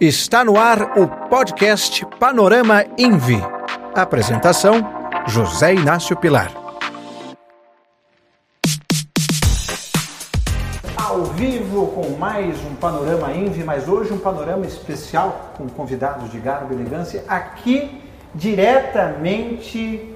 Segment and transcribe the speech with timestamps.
[0.00, 3.42] Está no ar o podcast Panorama Envi.
[3.92, 4.74] Apresentação:
[5.26, 6.52] José Inácio Pilar.
[10.96, 16.38] Ao vivo com mais um Panorama Envi, mas hoje um panorama especial com convidados de
[16.38, 18.00] garbo e elegância aqui
[18.32, 20.14] diretamente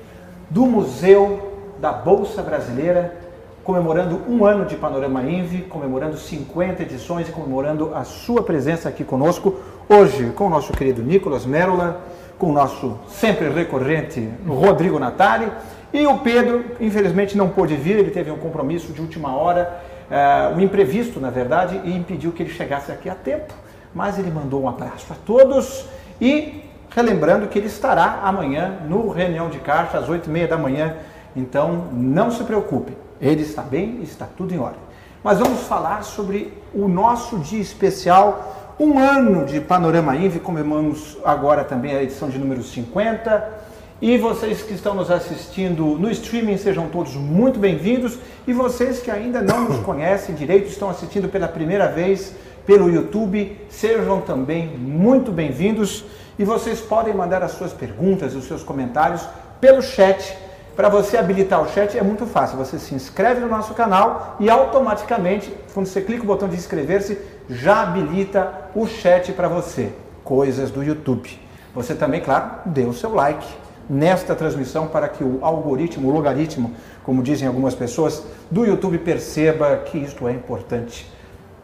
[0.49, 3.22] do Museu da Bolsa Brasileira
[3.65, 9.05] comemorando um ano de Panorama Envy, comemorando 50 edições e comemorando a sua presença aqui
[9.05, 9.55] conosco.
[9.89, 12.01] Hoje, com o nosso querido Nicolas Merola,
[12.39, 15.51] com o nosso sempre recorrente Rodrigo Natali
[15.93, 20.57] e o Pedro, infelizmente não pôde vir, ele teve um compromisso de última hora, uh,
[20.57, 23.55] um imprevisto, na verdade, e impediu que ele chegasse aqui a tempo.
[23.95, 25.87] Mas ele mandou um abraço a todos
[26.21, 30.97] e relembrando que ele estará amanhã no reunião de caixa às 8h30 da manhã.
[31.37, 34.81] Então, não se preocupe, ele está bem, está tudo em ordem.
[35.23, 41.63] Mas vamos falar sobre o nosso dia especial, um ano de Panorama Invi, comemoramos agora
[41.63, 43.63] também a edição de número 50.
[44.01, 48.19] E vocês que estão nos assistindo no streaming, sejam todos muito bem-vindos.
[48.45, 52.35] E vocês que ainda não nos conhecem direito, estão assistindo pela primeira vez
[52.67, 56.05] pelo YouTube, sejam também muito bem-vindos.
[56.37, 59.25] E vocês podem mandar as suas perguntas, os seus comentários
[59.61, 60.37] pelo chat
[60.75, 62.57] para você habilitar o chat é muito fácil.
[62.59, 67.19] Você se inscreve no nosso canal e automaticamente, quando você clica o botão de inscrever-se,
[67.49, 69.93] já habilita o chat para você.
[70.25, 71.39] Coisas do YouTube.
[71.75, 73.47] Você também, claro, dê o seu like
[73.89, 76.73] nesta transmissão para que o algoritmo, o logaritmo,
[77.05, 81.11] como dizem algumas pessoas, do YouTube perceba que isto é importante.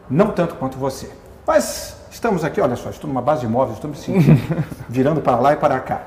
[0.09, 1.09] Não tanto quanto você.
[1.45, 4.39] Mas estamos aqui, olha só, estou numa base de móveis, estou me sentindo
[4.87, 6.01] virando para lá e para cá.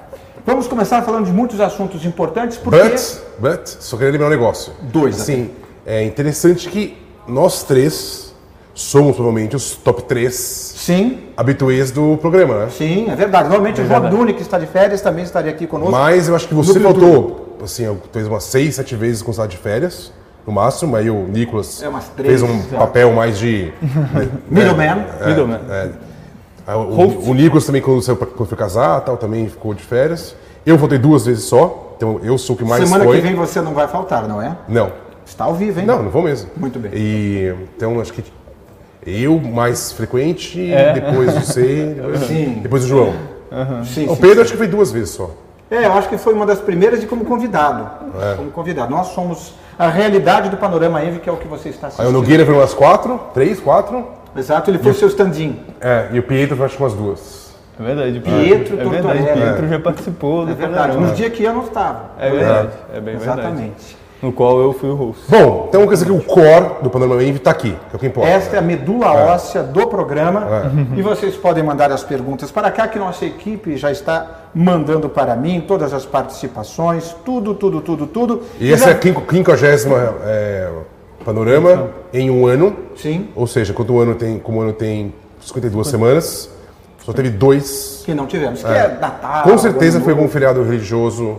[0.45, 2.79] Vamos começar falando de muitos assuntos importantes, porque...
[2.83, 3.01] But,
[3.39, 4.73] but, só queria lembrar um negócio.
[4.83, 5.51] Dois, Sim,
[5.87, 8.35] é interessante que nós três
[8.75, 12.69] somos provavelmente os top três Sim, habituês do programa, né?
[12.71, 13.49] sim, é verdade.
[13.49, 15.93] Normalmente o João Duni, que está de férias, também estaria aqui conosco.
[15.93, 19.59] Mas eu acho que você faltou, assim, talvez umas seis, sete vezes com estado de
[19.59, 20.13] férias,
[20.45, 20.97] no máximo.
[20.97, 22.77] Aí o Nicolas É, três, fez um exato.
[22.77, 23.73] papel mais de...
[24.51, 25.05] Middleman.
[25.21, 25.61] É, Middleman.
[25.71, 25.91] é.
[26.67, 30.35] Ah, O, o Nicolas também, quando, saiu quando foi casar, tal, também ficou de férias.
[30.65, 33.17] Eu voltei duas vezes só, então eu sou o que mais Semana foi.
[33.17, 34.57] que vem você não vai faltar, não é?
[34.69, 34.91] Não,
[35.25, 35.87] Está ao vivo, hein?
[35.87, 36.51] não, não vou mesmo.
[36.57, 36.91] Muito bem.
[36.95, 38.23] E, então, acho que
[39.07, 40.93] eu mais frequente, É.
[40.93, 42.59] depois você, depois, Sim.
[42.63, 43.13] depois o João.
[43.85, 44.21] Sim, O sim.
[44.21, 45.31] Pedro acho que foi duas vezes só.
[45.71, 47.89] É, eu acho que foi uma das primeiras e como convidado.
[48.21, 48.35] É.
[48.37, 48.91] Como convidado.
[48.91, 52.09] Nós somos a realidade do Panorama Envy, que é o que você está Aí assistindo.
[52.11, 54.05] o Nogueira foi umas quatro, três, quatro.
[54.37, 55.59] Exato, ele foi o seu stand-in.
[55.81, 57.42] É, e o Pietro foi acho que umas duas.
[57.83, 59.33] É verdade, Pietro É verdade, Tortorella.
[59.47, 62.11] Pietro já participou do É verdade, nos dias que eu não estava.
[62.19, 63.41] É verdade, é bem verdade.
[63.41, 64.03] Exatamente.
[64.23, 65.23] No qual eu fui o host.
[65.29, 67.99] Bom, então quer dizer que o core do Panorama Envy está aqui, que é o
[67.99, 68.31] que importa.
[68.31, 70.47] Esta é a medula óssea do programa.
[70.95, 70.99] É.
[70.99, 75.35] E vocês podem mandar as perguntas para cá, que nossa equipe já está mandando para
[75.35, 78.43] mim todas as participações, tudo, tudo, tudo, tudo.
[78.61, 80.69] E essa já- é a quinco- quinquagésima é,
[81.25, 82.77] Panorama em um ano.
[82.97, 86.49] Sim, Ou seja, quando o ano tem, como o ano tem 52 semanas,
[87.05, 88.03] só teve dois.
[88.05, 89.43] que não tivemos, que é, Natal.
[89.43, 91.39] Com certeza foi algum feriado religioso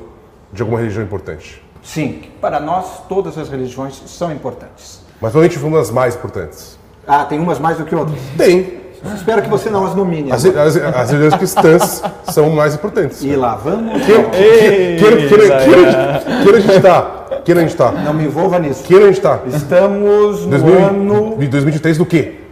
[0.51, 1.63] de alguma religião importante.
[1.81, 5.01] Sim, para nós todas as religiões são importantes.
[5.21, 6.77] Mas provavelmente foi uma das mais importantes.
[7.07, 8.17] Ah, tem umas mais do que outras.
[8.37, 8.81] Tem.
[9.15, 10.31] Espero que você não as nomine.
[10.31, 10.63] As, agora.
[10.63, 13.21] as, as religiões cristãs são mais importantes.
[13.21, 14.01] E lá vamos.
[14.05, 17.25] Que, que, que, que, que, que, que ano a gente está?
[17.43, 17.91] Que ano a gente está?
[17.91, 18.83] Não me envolva nisso.
[18.83, 19.39] Que ano a gente está?
[19.45, 22.42] Estamos no ano 2023 do quê?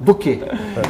[0.00, 0.38] Do quê?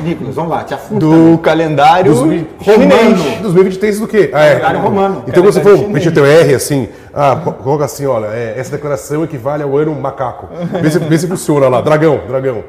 [0.04, 1.00] Nicolas, vamos lá, te afunda.
[1.00, 2.20] Do calendário Dos-
[2.62, 3.41] chinês.
[3.42, 4.30] 2023 do quê?
[4.32, 4.50] Ah, é.
[4.56, 5.24] Calendário romano.
[5.26, 8.70] Então quando você for mexer teu R assim, ah, co- coloca assim, olha, é, essa
[8.72, 10.48] declaração equivale ao ano macaco.
[10.80, 11.80] Vê se, vê se funciona lá.
[11.80, 12.62] Dragão, dragão.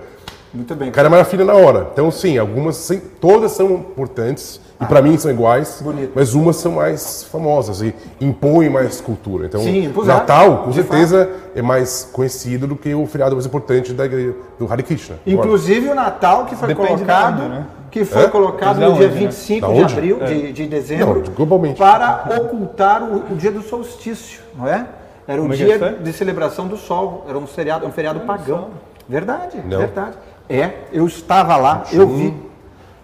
[0.53, 0.89] Muito bem.
[0.89, 1.87] O cara é maravilha na hora.
[1.93, 4.59] Então, sim, algumas, sim, todas são importantes.
[4.81, 5.81] E pra mim são iguais.
[5.83, 6.13] Bonito.
[6.15, 9.45] Mas umas são mais famosas e impõem mais cultura.
[9.45, 13.91] Então, Sim, impuseram, Natal, com certeza, é mais conhecido do que o feriado mais importante
[13.91, 15.17] da igreja, do Hare Krishna.
[15.27, 17.67] Inclusive o Natal que foi Depende colocado, né?
[17.91, 18.27] que foi É?
[18.29, 19.19] colocado no dia onde, né?
[19.27, 21.77] 25 Da de abril, de, de dezembro, Não, globalmente.
[21.77, 24.85] para ocultar o, o dia do solstício, não é?
[25.27, 25.91] Era o Como é dia é é?
[25.91, 28.69] de celebração do sol, era um feriado, um feriado pagão.
[29.09, 29.79] Verdade, Não.
[29.79, 30.15] verdade.
[30.49, 32.33] É, eu estava lá, eu vi.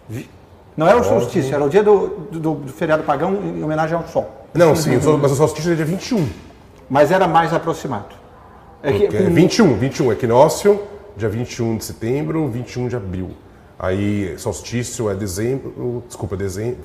[0.09, 0.29] Vi.
[0.75, 4.05] Não era o solstício, era o dia do, do- do feriado pagão em homenagem ao
[4.07, 4.29] sol.
[4.53, 6.27] Não, sim, sou- mas o solstício é dia 21.
[6.89, 8.15] Mas era mais aproximado.
[8.83, 10.81] É que, é 21, 21, equinócio,
[11.15, 13.31] dia 21 de setembro, 21 de abril.
[13.79, 16.83] Aí solstício é dezembro, desculpa, dezembro,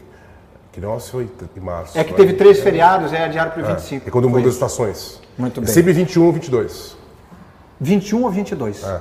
[0.73, 1.99] equinócio e, e março.
[1.99, 4.09] é que Aí- teve três feriados, é adiado para o 25.
[4.09, 5.21] É quando muda as estações.
[5.39, 5.73] Muito É bem.
[5.73, 6.97] sempre 21 ou 22.
[7.81, 8.85] 21 ou 22.
[8.85, 9.01] É.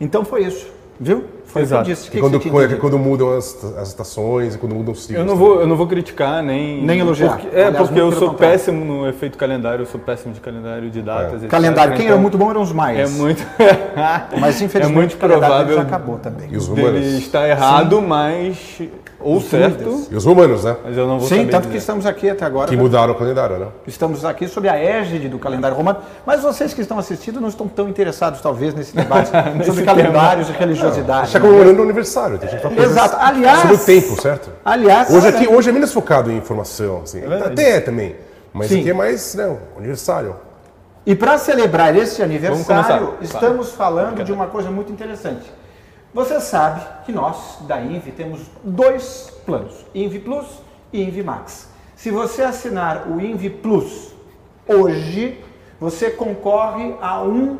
[0.00, 0.66] Então foi isso,
[1.00, 1.24] viu?
[1.54, 1.82] Foi Exato.
[1.82, 5.02] O que E que quando, quando, quando mudam as, as estações e quando mudam os
[5.04, 5.20] ciclos.
[5.20, 6.82] Eu não vou, eu não vou criticar nem.
[6.82, 7.38] Nem elogiar.
[7.38, 8.58] Porque, é, Aliás, porque eu sou contrário.
[8.58, 11.34] péssimo no efeito calendário, eu sou péssimo de calendário de datas.
[11.34, 11.48] etc.
[11.48, 11.92] Calendário.
[11.94, 13.08] Quem então era muito bom eram os maias.
[13.08, 13.46] É muito.
[14.40, 16.48] Mas infelizmente é muito o calendário provável deles acabou também.
[16.50, 17.18] E os dele romanos.
[17.18, 18.82] estar errado, mas.
[19.24, 20.76] Ou certo, E os romanos, né?
[20.84, 21.78] mas eu não vou Sim, tanto que dizer.
[21.78, 22.68] estamos aqui até agora.
[22.68, 23.68] Que mudaram o calendário, né?
[23.86, 27.66] Estamos aqui sob a égide do calendário romano, mas vocês que estão assistindo não estão
[27.66, 29.30] tão interessados, talvez, nesse debate
[29.64, 31.28] sobre calendários e religiosidade.
[31.28, 31.46] Está né?
[31.46, 32.38] comemorando o aniversário.
[32.42, 33.16] A gente tá Exato.
[33.18, 34.50] Aliás- Sobre o tempo, certo?
[34.64, 37.00] Aliás, Hoje, aqui, hoje é menos focado em informação.
[37.02, 37.20] Assim.
[37.20, 37.44] verdade.
[37.52, 38.16] Até é também.
[38.52, 38.80] Mas Sim.
[38.80, 40.36] aqui é mais, não, aniversário.
[41.06, 45.50] E para celebrar esse aniversário, estamos falando de uma coisa muito interessante.
[46.14, 50.46] Você sabe que nós, da Invi, temos dois planos, Invi Plus
[50.92, 51.68] e Invi Max.
[51.96, 54.14] Se você assinar o Invi Plus
[54.64, 55.42] hoje,
[55.80, 57.58] você concorre a um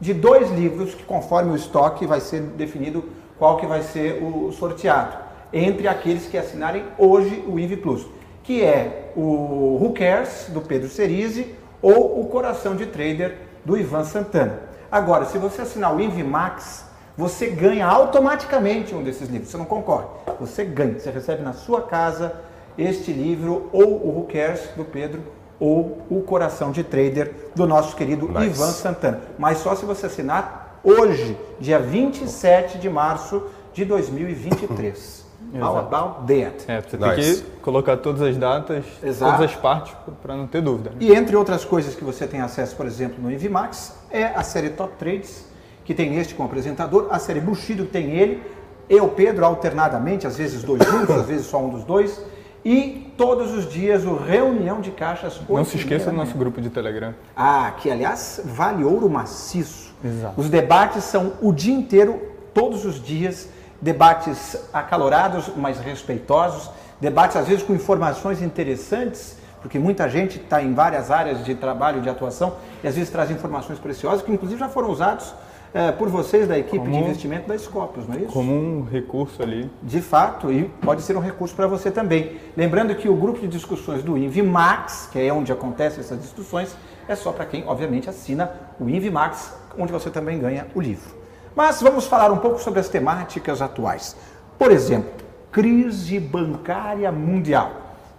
[0.00, 3.04] de dois livros que, conforme o estoque, vai ser definido
[3.36, 5.16] qual que vai ser o sorteado
[5.52, 8.06] entre aqueles que assinarem hoje o Invi Plus,
[8.44, 11.52] que é o Who Cares, do Pedro Cerise,
[11.82, 14.60] ou o Coração de Trader, do Ivan Santana.
[14.88, 16.87] Agora, se você assinar o Invi Max,
[17.18, 19.50] você ganha automaticamente um desses livros.
[19.50, 20.06] Você não concorre,
[20.38, 20.98] você ganha.
[21.00, 22.32] Você recebe na sua casa
[22.78, 25.20] este livro, ou o Who Cares, do Pedro,
[25.58, 28.46] ou o Coração de Trader, do nosso querido Nice.
[28.46, 29.20] Ivan Santana.
[29.36, 33.42] Mas só se você assinar hoje, dia 27 de março
[33.74, 35.26] de 2023.
[35.60, 36.64] How about that?
[36.70, 37.42] É, você Nice.
[37.42, 39.32] tem que colocar todas as datas, Exato.
[39.38, 39.92] todas as partes,
[40.22, 40.90] para não ter dúvida.
[40.90, 40.96] né?
[41.00, 44.70] E entre outras coisas que você tem acesso, por exemplo, no Envimax, é a série
[44.70, 45.47] Top Trades,
[45.88, 48.42] que tem este como apresentador, a série Bushido que tem ele,
[48.90, 52.20] e o Pedro alternadamente, às vezes dois juntos, às vezes só um dos dois,
[52.62, 55.40] e todos os dias o Reunião de Caixas.
[55.48, 57.14] Não se esqueça do nosso grupo de Telegram.
[57.34, 59.94] Ah, que aliás vale ouro maciço.
[60.04, 60.38] Exato.
[60.38, 62.20] Os debates são o dia inteiro,
[62.52, 63.48] todos os dias,
[63.80, 66.70] debates acalorados, mas respeitosos,
[67.00, 72.02] debates às vezes com informações interessantes, porque muita gente está em várias áreas de trabalho,
[72.02, 75.32] de atuação, e às vezes traz informações preciosas que inclusive já foram usados
[75.78, 78.32] eh, por vocês da equipe de Como- investimento da Scopus, não é isso?
[78.32, 79.70] Como um recurso ali.
[79.82, 82.36] De fato, e pode ser um recurso para você também.
[82.56, 86.76] Lembrando que o grupo de discussões do InviMax, que é onde acontecem essas discussões,
[87.06, 91.16] é só para quem, obviamente, assina o InviMax, onde você também ganha o livro.
[91.54, 94.16] Mas vamos falar um pouco sobre as temáticas atuais.
[94.58, 95.10] Por exemplo,
[95.52, 97.70] crise bancária mundial,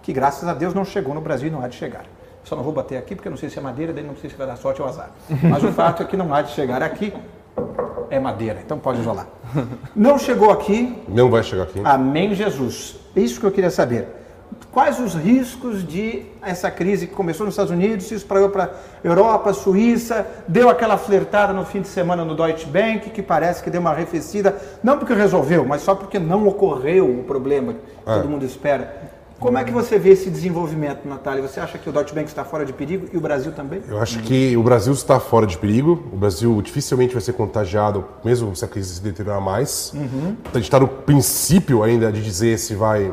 [0.02, 2.04] que graças a Deus não chegou no Brasil e não há de chegar.
[2.42, 4.30] Só não vou bater aqui porque eu não sei se é madeira, daí não sei
[4.30, 5.10] se vai dar sorte ou azar.
[5.42, 7.12] Mas o fato é que não há de chegar aqui.
[8.10, 9.26] É madeira, então pode isolar.
[9.94, 11.80] Não chegou aqui, Não vai chegar aqui.
[11.84, 12.96] Amém, Jesus.
[13.14, 14.08] Isso que eu queria saber.
[14.72, 18.70] Quais os riscos de essa crise que começou nos Estados Unidos, se espraiou para
[19.02, 23.70] Europa, Suíça, deu aquela flertada no fim de semana no Deutsche Bank, que parece que
[23.70, 28.14] deu uma arrefecida, não porque resolveu, mas só porque não ocorreu o problema que É.
[28.16, 29.09] todo mundo espera.
[29.40, 31.40] Como é que você vê esse desenvolvimento, Natália?
[31.40, 33.80] Você acha que o Deutsche Bank está fora de perigo e o Brasil também?
[33.88, 35.98] Eu acho que o Brasil está fora de perigo.
[36.12, 39.94] O Brasil dificilmente vai ser contagiado, mesmo se a crise se deteriorar mais.
[40.52, 43.10] A gente está no princípio ainda de dizer se vai,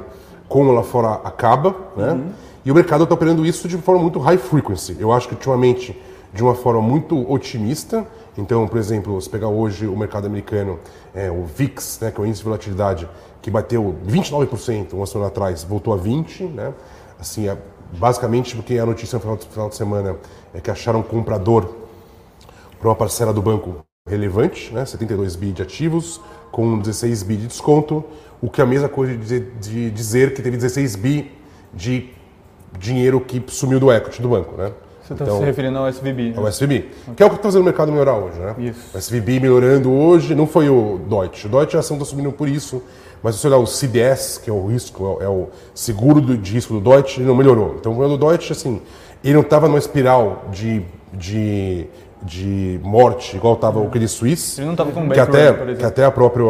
[0.50, 2.19] como lá fora acaba, né?
[2.65, 4.97] E o mercado está operando isso de forma muito high frequency.
[5.00, 5.97] Eu acho que ultimamente
[6.33, 8.06] de uma forma muito otimista.
[8.38, 10.80] Então, por exemplo, se pegar hoje o mercado americano,
[11.13, 13.10] é, o VIX, né, que é o índice de volatilidade,
[13.42, 16.74] que bateu 29% um ano atrás, voltou a 20%, né?
[17.20, 17.58] Assim, é,
[17.94, 20.17] basicamente porque a notícia no final de semana
[20.53, 21.74] é que acharam um comprador
[22.79, 24.86] para uma parcela do banco relevante, né?
[24.86, 28.03] 72 bi de ativos, com 16 bi de desconto,
[28.39, 31.32] o que é a mesma coisa de dizer, de dizer que teve 16 bi
[31.74, 32.10] de
[32.77, 34.72] dinheiro que sumiu do equity do banco, né?
[35.08, 36.34] Você está se referindo ao SVB.
[36.36, 36.50] É o Né?
[36.50, 36.86] SVB,
[37.16, 38.56] que é o que está fazendo o mercado melhorar hoje, né?
[38.60, 38.80] Isso.
[38.94, 41.48] O SVB melhorando hoje, não foi o Deutsche.
[41.48, 42.84] O Deutsche a ação está subindo por isso,
[43.24, 46.54] mas se você olhar o CDS, que é o risco, é o seguro do- de
[46.54, 47.76] risco do Deutsche, ele não melhorou.
[47.80, 48.82] Então o Deutsche, assim,
[49.24, 50.84] ele não estava numa espiral de,
[51.14, 51.88] de,
[52.22, 55.86] de morte, igual estava o Credit Suisse, Ele não estava com que até, por que
[55.86, 56.44] até a própria,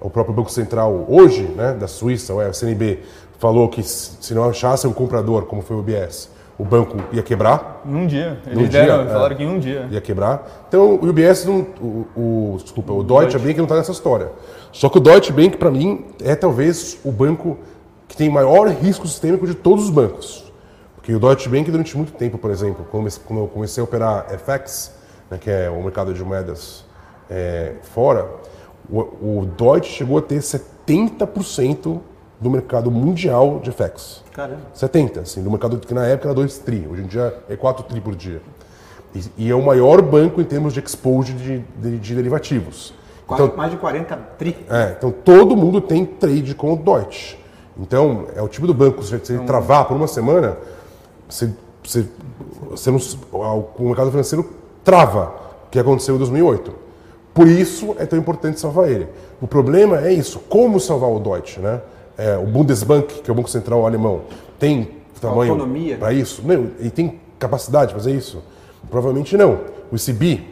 [0.00, 3.00] o próprio Banco Central hoje, né, da Suíça, o CNB,
[3.38, 7.82] falou que se não achasse um comprador, como foi o UBS, o banco ia quebrar,
[7.84, 8.38] Em um dia.
[8.46, 9.06] Eles dia, deram, é.
[9.08, 9.88] falaram que em um dia.
[9.90, 10.64] ia quebrar.
[10.68, 14.30] Então o UBS, não, o, o- desculpa, o Deutsche Bank não está nessa história.
[14.70, 17.58] Só que o Deutsche Bank, para mim, é talvez o banco
[18.06, 20.44] que tem maior risco sistêmico de todos os bancos.
[20.94, 23.08] Porque o Deutsche Bank, durante muito tempo, por exemplo, quando
[23.38, 24.92] eu comecei a operar FX,
[25.30, 26.84] né, que é o mercado de moedas
[27.28, 28.26] é, fora,
[28.88, 32.00] o, o Deutsche chegou a ter 70%
[32.44, 34.22] do mercado mundial de FX.
[34.34, 34.60] Caramba.
[34.74, 37.82] 70, assim, do mercado que na época era 2 tri, hoje em dia é 4
[37.84, 38.42] tri por dia.
[39.14, 42.92] E, e é o maior banco em termos de exposure de, de- de derivativos.
[43.24, 44.54] Então- mais de 40 tri.
[44.68, 47.38] É, então todo mundo tem trade com o Deutsche.
[47.80, 50.58] Então, é o tipo do banco, se você travar por uma semana,
[51.28, 51.50] você,
[51.82, 52.06] você,
[52.70, 52.98] você não,
[53.78, 54.48] o mercado financeiro
[54.84, 55.34] trava,
[55.70, 56.72] que aconteceu em 2008.
[57.32, 59.08] Por isso é tão importante salvar ele.
[59.40, 61.80] O problema é isso, como salvar o Deutsche, né?
[62.16, 64.22] É, o Bundesbank, que é o Banco Central alemão,
[64.58, 66.42] tem tamanho para isso?
[66.44, 68.42] Não, ele tem capacidade de fazer isso?
[68.90, 69.60] Provavelmente não.
[69.90, 70.42] O ECB,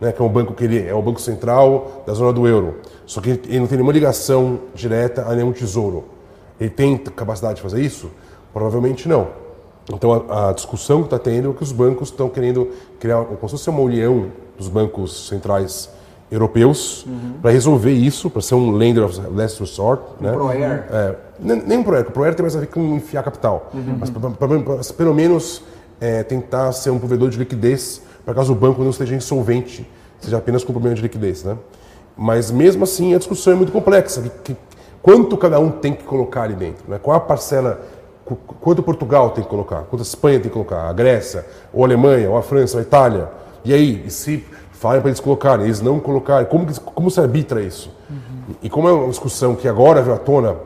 [0.00, 2.80] né, que é um banco que ele é o banco central da zona do euro,
[3.06, 6.04] só que ele não tem nenhuma ligação direta a nenhum tesouro.
[6.60, 8.10] Ele tem capacidade de fazer isso?
[8.52, 9.28] Provavelmente não.
[9.92, 13.48] Então a, a discussão que está tendo é que os bancos estão querendo criar como
[13.48, 14.26] se fosse uma união
[14.56, 15.90] dos bancos centrais
[16.32, 17.06] europeus
[17.42, 20.32] para resolver isso, para ser um lender of last resort, né?
[20.32, 20.84] Proer.
[20.90, 23.70] É, nem, um Proer, o Proer tem mais a ver com enfiar capital.
[24.00, 25.62] Mas pra- pra- pra- pelo menos
[26.00, 29.88] é, tentar ser um provedor de liquidez para caso o banco não esteja insolvente,
[30.20, 31.44] seja apenas com problema de liquidez.
[31.44, 31.56] Né?
[32.16, 34.22] Mas mesmo assim a discussão é muito complexa.
[34.22, 34.56] Que, que-
[35.02, 36.84] quanto cada um tem que colocar ali dentro?
[36.88, 36.98] Né?
[37.02, 37.80] Qual a parcela?
[38.24, 39.82] qu- Quanto Portugal tem que colocar?
[39.82, 40.88] Quanto a Espanha tem que colocar?
[40.88, 41.44] A Grécia?
[41.72, 42.30] Ou a Alemanha?
[42.30, 42.76] Ou a França?
[42.76, 43.28] Ou a Itália?
[43.64, 44.04] E aí?
[44.06, 44.44] E se
[44.82, 46.44] falem para eles colocarem, eles não colocarem?
[46.48, 47.88] Como, como se arbitra isso?
[48.60, 50.56] E como é uma discussão que agora veio à tona,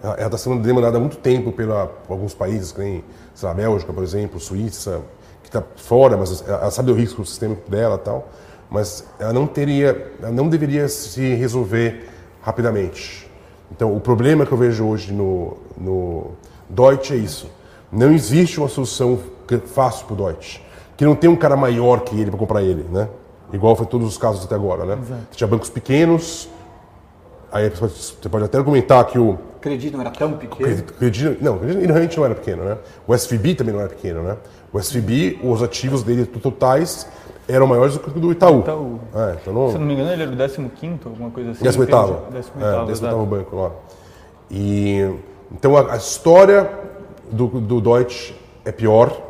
[0.00, 3.04] ela está sendo demandada há muito tempo pela, por alguns países, que nem
[3.34, 5.00] sei lá, Bélgica, por exemplo, Suíça,
[5.42, 8.28] que está fora, mas ela sabe o risco sistema dela tal,
[8.70, 12.08] mas ela não teria, ela não deveria se resolver
[12.40, 13.28] rapidamente.
[13.72, 16.30] Então, o problema que eu vejo hoje no, no
[16.68, 17.50] Deutsche é isso.
[17.90, 19.18] Não existe uma solução
[19.48, 20.60] que- fácil para o Deutsche,
[20.96, 23.08] que não tem um cara maior que ele para comprar ele, né?
[23.52, 24.98] Igual foi todos os casos até agora, né?
[25.30, 26.48] Você tinha bancos pequenos,
[27.52, 30.70] aí você pode até argumentar que o Acredito, não era tão pequeno.
[30.88, 32.78] Acredito- não, acredito- ele realmente não era pequeno, né?
[33.06, 34.36] O SVB também não era pequeno, né?
[34.72, 37.06] O SVB, os ativos dele totais
[37.48, 38.60] eram maiores do que o do Itaú.
[38.60, 39.00] Itaú.
[39.14, 39.68] É, então não...
[39.68, 41.64] Se eu não me engano, ele era o 15, alguma coisa assim.
[41.64, 42.32] 18 Décimo oitavo.
[42.32, 43.16] Décimo É, oitavo, décimo exato.
[43.22, 43.70] oitavo banco lá.
[44.50, 45.14] E,
[45.50, 46.70] então a, a história
[47.30, 49.20] do, do Deutsche é pior,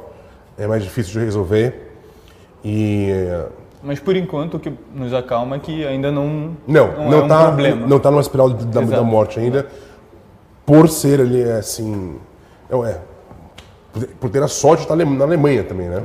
[0.58, 1.92] é mais difícil de resolver.
[2.64, 3.10] E
[3.82, 7.22] Mas por enquanto o que nos acalma é que ainda não, não, não, não, é
[7.24, 7.86] um tá, problema.
[7.86, 9.66] não tá numa espiral da, da morte ainda,
[10.64, 12.16] por ser ali assim,
[12.68, 12.98] não é,
[14.20, 16.02] por- ter a sorte de estar na Alemanha também, né?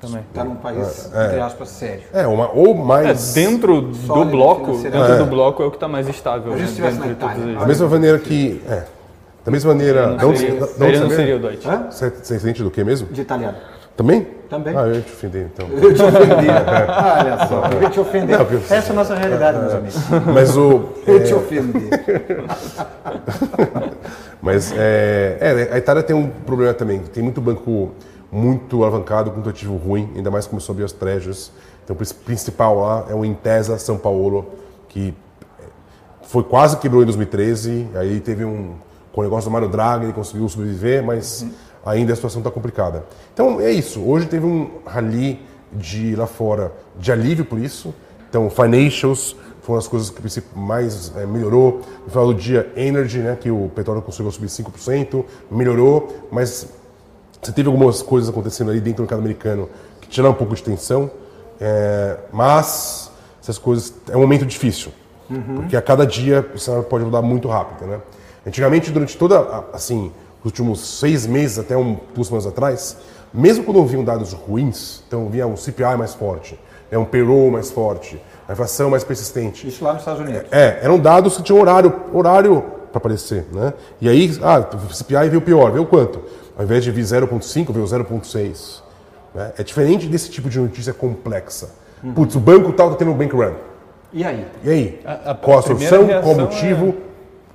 [0.00, 0.22] Também.
[0.28, 2.02] Está num país, entre aspas, sério.
[2.12, 3.34] É, uma, ou É, mais.
[3.34, 5.18] dentro do bloco, dentro É.
[5.18, 6.52] do bloco é o que está mais estável.
[6.56, 7.54] Né, dentre na Itália.
[7.58, 8.60] Da mesma maneira que.
[8.68, 8.82] É.
[9.44, 10.06] Da mesma maneira.
[10.08, 11.68] Não de onde seria, de onde seria, não seria o Deutsche.
[11.68, 13.08] Você você é descendente do que mesmo?
[13.12, 13.56] De italiano.
[13.96, 14.26] Também?
[14.48, 14.74] Também.
[14.76, 15.66] Ah, eu te ofender então.
[15.68, 16.48] Eu te ofendi.
[16.50, 18.38] Olha só, eu te ofender.
[18.38, 19.96] Não, porque- Essa é a nossa realidade, meus amigos.
[20.34, 20.88] Mas o.
[21.06, 21.88] Eu te ofendi.
[24.40, 27.00] Mas é, é, a Itália tem um problema também.
[27.00, 27.90] Tem muito banco
[28.30, 31.52] muito alavancado, com ativo ruim, ainda mais começou a abrir as treasuries.
[31.84, 34.46] Então o prin- principal lá é o Intesa São Paulo,
[34.88, 35.14] que
[36.22, 37.88] foi quase quebrou em 2013.
[37.94, 38.74] Aí teve um.
[39.12, 41.44] Com o negócio do Mário Draghi, ele conseguiu sobreviver, mas
[41.84, 43.04] ainda a situação está complicada.
[43.32, 44.00] Então é isso.
[44.00, 45.40] Hoje teve um rally
[45.72, 47.94] de lá fora de alívio por isso.
[48.28, 51.82] Então, financials foram as coisas que mais eh, melhorou.
[52.04, 56.66] No final do dia, energy, né, que o petróleo conseguiu subir 5%, melhorou, mas
[57.40, 59.68] você teve algumas coisas acontecendo ali dentro do mercado americano
[60.00, 61.10] que tiraram um pouco de tensão,
[61.60, 63.10] é, mas
[63.40, 64.92] essas coisas é um momento difícil,
[65.56, 68.00] porque a cada dia o cenário pode mudar muito rápido, né?
[68.46, 70.12] Antigamente, durante toda, assim,
[70.44, 72.96] últimos seis meses até um, duas semanas atrás,
[73.32, 76.58] mesmo quando vinham dados ruins, então vinha um CPI mais forte,
[76.90, 80.44] né, um payroll mais forte, a inflação mais persistente, Isso lá nos Estados Unidos.
[80.50, 83.72] é, eram dados que tinham horário, horário para aparecer, né?
[84.00, 84.58] E aí, ah,
[84.90, 86.20] o CPI veio pior, veio quanto?
[86.58, 88.82] Ao invés de vir 0,5, veio 0,6.
[89.34, 89.52] Né?
[89.56, 91.70] É diferente desse tipo de notícia complexa.
[92.14, 93.54] Putz, o banco tal está tendo um bank run.
[94.12, 94.46] E aí?
[94.62, 95.00] E aí?
[95.06, 96.06] A- a qual a solução?
[96.06, 96.94] Qual o motivo?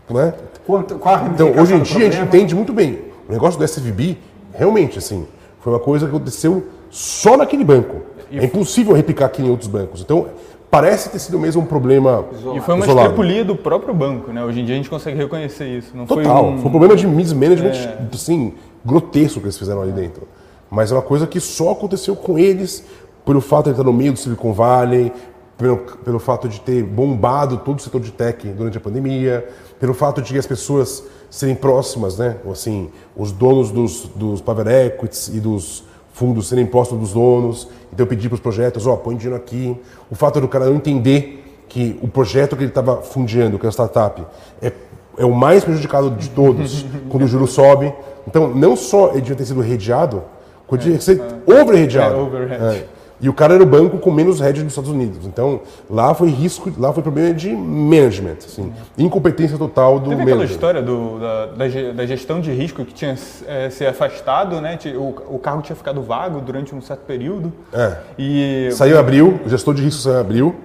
[0.09, 0.33] Né?
[0.65, 2.25] Quanto, qual a Então, hoje em dia a gente problema?
[2.25, 2.99] entende muito bem.
[3.27, 4.17] O negócio do SVB,
[4.53, 5.27] realmente, assim,
[5.59, 8.01] foi uma coisa que aconteceu só naquele banco.
[8.31, 10.01] É impossível replicar aqui em outros bancos.
[10.01, 10.27] Então,
[10.69, 13.07] parece ter sido mesmo um problema E foi uma isolado.
[13.07, 14.43] escapulia do próprio banco, né?
[14.43, 15.95] Hoje em dia a gente consegue reconhecer isso.
[15.95, 16.23] Não Total.
[16.23, 16.67] foi Foi um...
[16.67, 17.71] um, problema de mismanagement,
[18.13, 18.53] assim,
[18.85, 20.27] grotesco que eles fizeram ali dentro.
[20.69, 22.83] Mas é uma coisa que só aconteceu com eles
[23.25, 25.11] pelo fato de estar no meio do Silicon Valley,
[25.57, 29.47] pelo, pelo fato de ter bombado todo o setor de tech durante a pandemia,
[29.79, 32.37] pelo fato de que as pessoas serem próximas, né?
[32.45, 35.83] Ou Assim, os donos dos, dos private equities e dos
[36.13, 37.67] fundos serem próximos dos donos.
[37.91, 39.75] Então eu pedi para os projetos, ó, põe dinheiro aqui.
[40.09, 43.69] O fato do cara não entender que o projeto que ele estava fundindo, que é
[43.69, 44.23] a startup,
[44.61, 44.71] é,
[45.17, 47.93] é o mais prejudicado de todos quando o juro sobe.
[48.27, 50.23] Então, não só ele devia ter sido redeado,
[50.65, 52.15] como devia ser overredeado.
[52.15, 52.63] É, overhead.
[52.63, 52.96] É.
[53.19, 55.25] E o cara era o banco com menos hedge dos Estados Unidos.
[55.25, 60.35] Então, lá foi risco, lá foi problema de management, assim, incompetência total do Teve aquela
[60.37, 60.53] manager.
[60.55, 63.15] história do, da, da ge- da gestão de risco que tinha
[63.47, 64.77] é, se afastado, né?
[64.95, 67.51] O, o cargo tinha ficado vago durante um certo período.
[67.73, 67.97] É.
[68.19, 70.55] E Saiu em abril, o gestor de risco saiu em abril,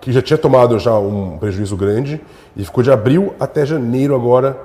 [0.00, 2.20] que já tinha tomado já um prejuízo grande,
[2.56, 4.56] e ficou de abril até janeiro agora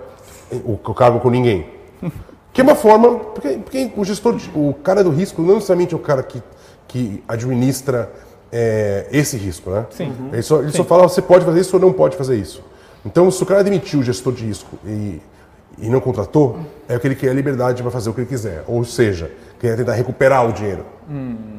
[0.52, 1.66] o, o cargo com ninguém.
[2.54, 5.98] Que é uma forma, porque, porque o gestor, o cara do risco não necessariamente é
[5.98, 6.44] o cara que,
[6.92, 8.12] que administra
[8.52, 9.86] é, esse risco, né?
[9.92, 10.12] Sim.
[10.32, 12.62] Ele, só, ele só fala, você pode fazer isso ou não pode fazer isso.
[13.06, 15.22] Então, se o cara demitiu o gestor de risco e,
[15.80, 18.64] e não contratou, é porque ele quer a liberdade para fazer o que ele quiser.
[18.68, 20.86] Ou seja, quer tentar recuperar o dinheiro.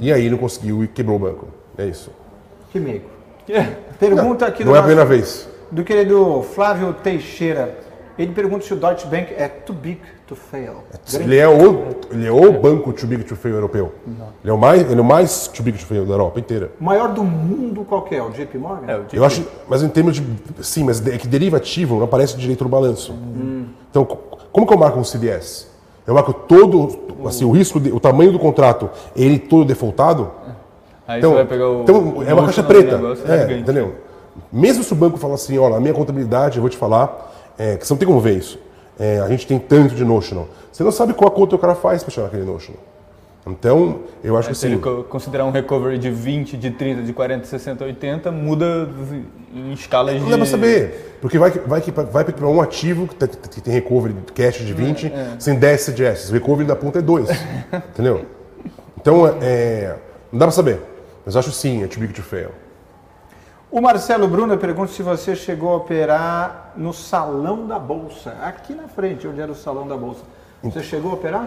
[0.00, 1.48] E aí não conseguiu e quebrou o banco.
[1.76, 2.10] É isso.
[2.70, 3.02] Que meio.
[3.98, 5.48] Pergunta aqui do, Não é a primeira vez.
[5.70, 7.76] do querido Flávio Teixeira.
[8.18, 10.00] Ele pergunta se o Deutsche Bank é too big
[10.34, 10.74] to fail.
[11.20, 13.92] Ele é o, ele é o banco too big to fail europeu.
[14.06, 16.70] Ele é o mais, ele é o mais too big to fail da Europa inteira.
[16.80, 18.22] O maior do mundo qual que é?
[18.22, 18.90] O JP Morgan?
[18.90, 20.22] É, o Eu acho, mas em termos de,
[20.62, 23.14] sim, mas é que derivativo não aparece direito no balanço.
[23.90, 24.18] Então, co-
[24.52, 25.68] como que eu marco um CDS?
[26.06, 26.88] Eu marco todo,
[27.26, 30.30] assim, o risco, de- o tamanho do contrato, ele todo defaultado.
[31.06, 31.82] aí Então, você vai pegar o.
[31.82, 32.96] então o é uma caixa preta.
[33.26, 33.60] É, gigante.
[33.60, 33.94] entendeu?
[34.50, 37.76] Mesmo se o banco falar assim, olha, a minha contabilidade, eu vou te falar, é,
[37.76, 38.58] que você não tem como ver isso.
[38.98, 40.48] É, a gente tem tanto de notional.
[40.70, 42.80] Você não sabe qual a conta o cara faz para chegar naquele notional.
[43.44, 47.02] Então, eu acho que Se assim, ele co- considerar um recovery de 20, de 30,
[47.02, 48.88] de 40, 60, 80, muda
[49.52, 50.20] em escalas de.
[50.20, 51.16] não dá pra saber.
[51.20, 54.32] Porque vai, que- vai, que- vai para um ativo que tem, que tem recovery de
[54.32, 56.30] cash de 20, sem 10 CDS.
[56.30, 57.28] O recovery da ponta é 2.
[57.90, 58.26] entendeu?
[59.00, 59.96] Então, é,
[60.30, 60.78] não dá pra saber.
[61.26, 62.50] Mas acho sim, é too big to fail.
[63.72, 68.36] O Marcelo Bruna pergunta se você chegou a operar no salão da Bolsa.
[68.42, 70.20] Aqui na frente, onde era o salão da Bolsa.
[70.62, 71.46] Você chegou a operar?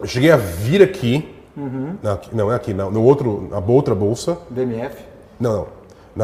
[0.00, 1.32] Eu cheguei a vir aqui,
[2.02, 4.96] não, aqui- não é aqui, não, no outro, na outra bolsa, BMF?
[5.38, 5.66] não, não,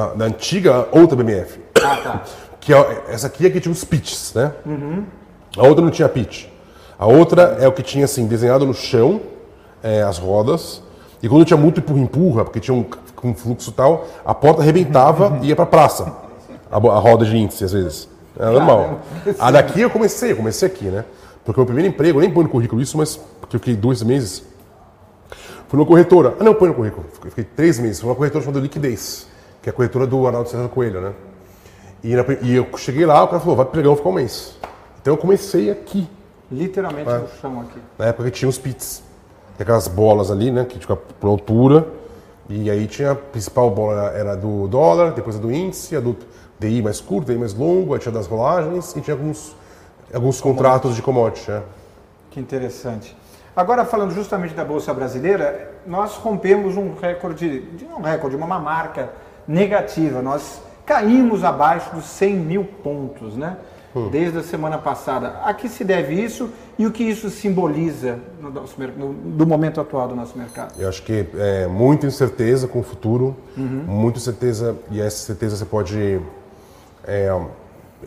[0.09, 2.23] na, na antiga outra BMF, Ah, tá.
[2.61, 4.53] que é, essa aqui é que tinha os pitches, né?
[5.57, 6.47] A outra não tinha pitch.
[6.99, 9.21] A outra é o que tinha assim, desenhado no chão,
[9.83, 10.83] é, as rodas,
[11.23, 12.85] e quando tinha muito empurra-empurra, porque tinha um,
[13.27, 16.13] um fluxo tal, a porta arrebentava e ia pra praça,
[16.71, 18.09] a, bo- a roda de índice às vezes.
[18.39, 19.01] É normal.
[19.39, 21.05] A daqui eu comecei, eu comecei aqui, né?
[21.45, 23.75] Porque o meu primeiro emprego, eu nem põe no currículo isso, mas porque eu fiquei
[23.77, 24.43] dois meses
[25.69, 26.35] Fui numa corretora.
[26.39, 27.05] Ah, não, põe no currículo.
[27.13, 27.99] Fiquei- Fiquei três meses.
[27.99, 29.27] Fui numa corretora chamada Liquidez,
[29.61, 31.13] que é a corretora do Arnaldo César Coelho, né?
[32.05, 34.55] E, na e eu cheguei lá, o cara falou, vai pro pregão ficar um mês.
[35.03, 36.09] Então eu comecei aqui,
[36.53, 37.81] Literalmente no chão aqui.
[37.99, 39.03] na época que tinha os pits.
[39.57, 40.65] Que é aquelas bolas ali, né?
[40.67, 41.85] Que fica por altura.
[42.49, 46.01] E aí tinha a principal bola era, era do dólar, depois a do índice, a
[46.01, 46.17] do
[46.59, 49.57] DI mais curto, DI mais longo, aí tinha das rolagens e tinha alguns,
[50.13, 51.63] alguns contratos de commodity, né?
[52.31, 53.17] Que interessante.
[53.55, 59.11] Agora, falando justamente da Bolsa Brasileira, nós rompemos um recorde, de um recorde, uma marca
[59.49, 60.21] negativa.
[60.21, 63.57] Nós caímos abaixo dos 100 mil pontos, né?
[64.11, 65.41] Desde a semana passada.
[65.45, 69.81] A que se deve isso e o que isso simboliza no nosso, no- do momento
[69.81, 70.75] atual do nosso mercado?
[70.79, 75.65] Eu acho que é muita incerteza com o futuro, muita certeza, e essa certeza você
[75.65, 76.21] pode
[77.07, 77.31] é,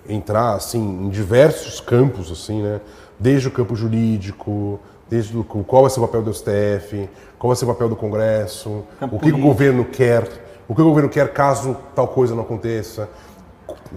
[0.07, 2.79] entrar assim em diversos campos, assim, né?
[3.19, 7.55] Desde o campo jurídico, desde o, qual vai ser o papel do STF, qual vai
[7.55, 10.23] ser o papel do Congresso, Campo o que, o governo quer,
[10.67, 13.09] o que o governo quer caso tal coisa não aconteça,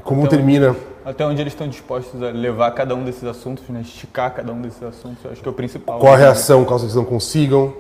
[0.03, 0.75] como Então, termina.
[1.05, 3.81] Até onde eles estão dispostos a levar cada um desses assuntos, né?
[3.81, 5.99] esticar cada um desses assuntos, eu acho que é o principal.
[5.99, 7.73] Qual a reação caso eles não consigam.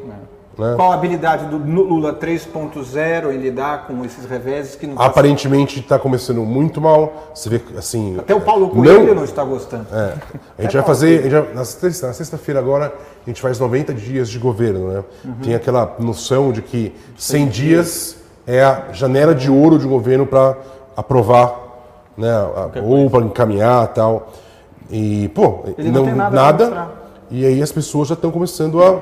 [0.59, 0.75] Né?
[0.77, 5.99] Qual a habilidade do Lula 3.0 em lidar com esses reveses que não Aparentemente está
[5.99, 7.31] começando muito mal.
[7.35, 8.19] Você vê assim.
[8.19, 9.87] Até o Paulo não- Coelho não está gostando.
[9.91, 10.15] É.
[10.59, 12.93] A gente vai fazer, a gente vai- na sexta- na sexta-feira agora,
[13.27, 15.05] a gente faz 90 dias de governo, né?
[15.43, 20.55] Tem aquela noção de que 100 dias é a janela de ouro de governo para
[20.95, 21.62] aprovar,
[22.17, 22.33] né?
[22.83, 24.31] ou para encaminhar tal.
[24.91, 27.13] E, pô, Ele não tem nada mostrar.
[27.31, 29.01] e aí as pessoas já estão começando a,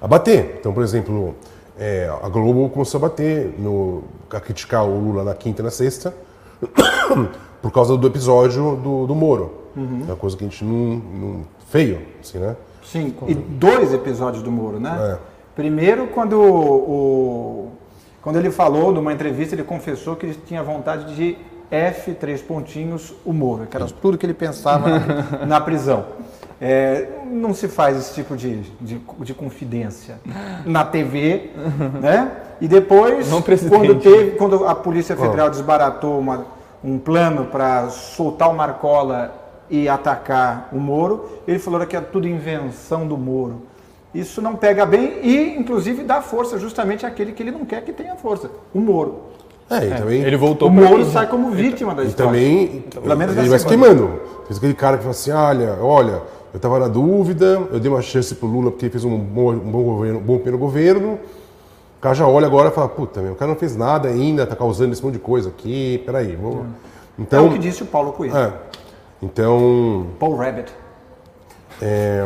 [0.00, 0.56] a bater.
[0.58, 1.34] Então, por exemplo,
[1.78, 5.70] é, a Globo começou a bater, no, a criticar o Lula na quinta e na
[5.70, 6.14] sexta,
[7.62, 9.52] por causa do episódio do, do Moro.
[9.76, 10.02] Uhum.
[10.08, 10.96] É uma coisa que a gente não.
[10.96, 12.56] não feio, assim, né?
[12.82, 14.96] Sim, e dois episódios do Moro, né?
[14.98, 15.18] É.
[15.54, 17.70] Primeiro, quando, o,
[18.22, 21.36] quando ele falou numa entrevista, ele confessou que ele tinha vontade de
[21.70, 26.04] F, três pontinhos, o Moro, que era tudo que ele pensava na, na prisão.
[26.60, 30.18] É, não se faz esse tipo de, de, de confidência
[30.66, 31.50] na TV,
[32.00, 32.32] né?
[32.60, 33.28] E depois,
[33.68, 36.46] quando, teve, quando a Polícia Federal desbaratou uma-
[36.82, 39.32] um plano para soltar o Marcola
[39.70, 43.62] e atacar o Moro, ele falou que era tudo invenção do Moro.
[44.12, 47.92] isso não pega bem e, inclusive, dá força justamente àquele que ele não quer que
[47.92, 49.20] tenha força, o Moro.
[49.70, 52.32] É, e também, Ele voltou O pra Moro sai como vítima da e história.
[52.32, 54.20] também Pelo menos ele vai se queimando.
[54.46, 58.00] Fez aquele cara que fala assim, olha, olha, eu estava na dúvida, eu dei uma
[58.00, 61.18] chance pro Lula porque ele fez um bom, um bom governo, um bom primeiro governo.
[61.98, 64.46] O cara já olha agora e fala, puta, meu, o cara não fez nada ainda,
[64.46, 66.60] tá causando esse monte de coisa aqui, peraí, vou...
[67.18, 68.36] É Então, o que disse o Paulo Coelho.
[68.36, 68.52] é,
[69.20, 70.72] então, Paul Rabbit.
[71.82, 72.24] É,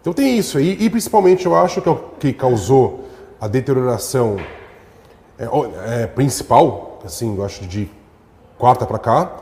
[0.00, 3.04] então tem isso aí, e principalmente eu acho que é o que causou
[3.40, 4.36] a deterioração
[5.38, 7.88] é, é, principal, assim, eu acho de
[8.58, 9.32] quarta para cá.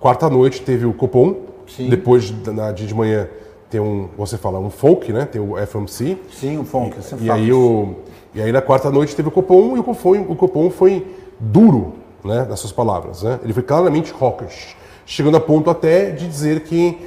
[0.00, 1.36] Quarta noite teve o Copom,
[1.66, 1.88] Sim.
[1.88, 3.28] depois de- na dia de manhã
[3.70, 5.24] tem um, você fala, um folk, né?
[5.24, 6.18] Tem o FMC.
[6.32, 6.96] Sim, o Fonk.
[6.96, 7.96] eu sempre E aí, o,
[8.34, 11.06] e aí na quarta noite teve o Copom e o Copom, o Copom foi
[11.40, 13.22] duro, né, nas suas palavras.
[13.22, 13.40] Né?
[13.42, 16.98] Ele foi claramente hawkish, chegando a ponto até de dizer que,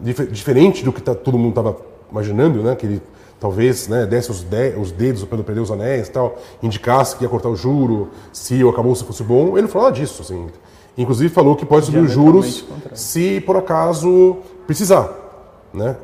[0.00, 1.76] dif- diferente do que tá- todo mundo estava
[2.10, 3.02] imaginando, né, que ele
[3.38, 7.24] talvez né, desse os, de, os dedos para perder os anéis e tal, indicasse que
[7.24, 10.22] ia cortar o juro se o acabouço fosse bom, ele não falou nada disso.
[10.22, 10.46] Assim.
[10.96, 12.96] Inclusive falou que pode subir os juros contrário.
[12.96, 15.12] se por acaso precisar.
[15.72, 15.96] Né?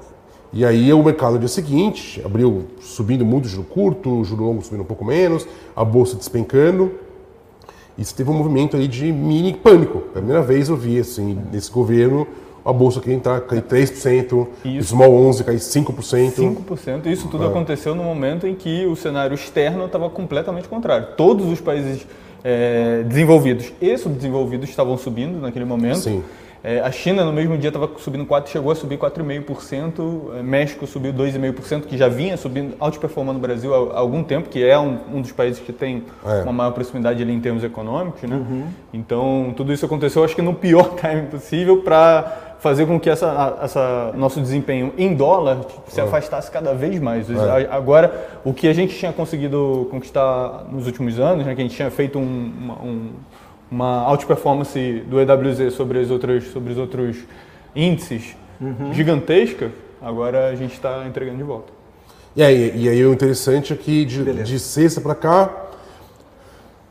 [0.53, 4.83] E aí o mercado no dia seguinte abriu subindo muito juro curto, juro longo subindo
[4.83, 6.93] um pouco menos, a bolsa despencando.
[7.97, 10.01] Isso teve um movimento aí de mini pânico.
[10.01, 12.27] Pela primeira vez eu vi assim, nesse governo
[12.65, 14.91] a bolsa aqui entrar, cair 3%, Isso.
[14.91, 16.35] Small 11 cair 5%.
[16.35, 17.07] 5%.
[17.07, 21.09] Isso tudo aconteceu no momento em que o cenário externo estava completamente contrário.
[21.17, 22.07] Todos os países
[22.45, 25.99] eh, desenvolvidos e subdesenvolvidos estavam subindo naquele momento.
[25.99, 26.23] Sim.
[26.65, 30.31] Eh, a China no mesmo dia estava subindo 4, chegou a subir 4,5%.
[30.39, 34.49] Eh, México subiu 2,5%, que já vinha subindo, outperformando o Brasil há há algum tempo,
[34.49, 36.43] que é um, um dos países que tem É.
[36.43, 38.41] uma maior proximidade ali em termos econômicos, né?
[38.93, 43.59] Então tudo isso aconteceu, acho que no pior time possível para fazer com que essa,
[43.61, 47.29] essa nosso desempenho em dólar tipo, se afastasse cada vez mais.
[47.29, 51.65] A- Agora, o que a gente tinha conseguido conquistar nos últimos anos, né, que a
[51.65, 53.11] gente tinha feito um- uma, um,
[53.71, 57.17] uma outperformance do EWZ sobre, as outras, sobre os outros
[57.75, 58.37] índices
[58.93, 61.73] gigantesca, agora a gente está entregando de volta.
[62.37, 64.45] E aí, e aí o interessante é que de, Beleza.
[64.45, 65.51] de sexta para cá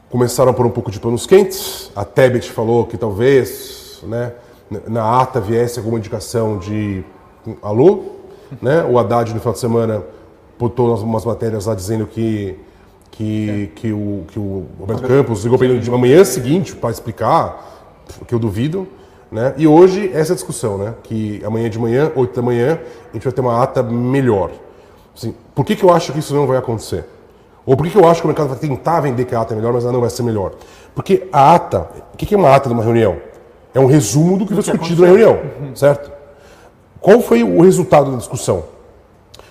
[0.09, 1.89] começaram por um pouco de panos quentes.
[1.95, 4.33] A Tebet falou que talvez né,
[4.87, 7.03] na ata viesse alguma indicação de
[7.61, 8.03] alô.
[8.61, 8.83] Né?
[8.83, 10.03] O Haddad no final de semana
[10.59, 12.57] botou umas- umas matérias lá dizendo que,
[13.09, 17.85] que, que, o, que o Roberto Campos ligou para ele de manhã seguinte para explicar,
[18.27, 18.87] que eu duvido.
[19.31, 19.53] Né?
[19.57, 20.93] E hoje essa discussão, né?
[21.03, 22.79] que amanhã de manhã, 8 da manhã,
[23.09, 24.51] a gente vai ter uma ata melhor.
[25.15, 27.05] Assim, por que, que eu acho que isso não vai acontecer?
[27.65, 29.53] Ou por que, que eu acho que o mercado vai tentar vender que a ata
[29.53, 30.53] é melhor, mas ela não vai ser melhor?
[30.95, 33.17] Porque a ata, o que, que é uma ata de uma reunião?
[33.73, 35.39] É um resumo do que foi discutido na reunião,
[35.75, 36.11] certo?
[36.99, 38.63] Qual foi o resultado da discussão?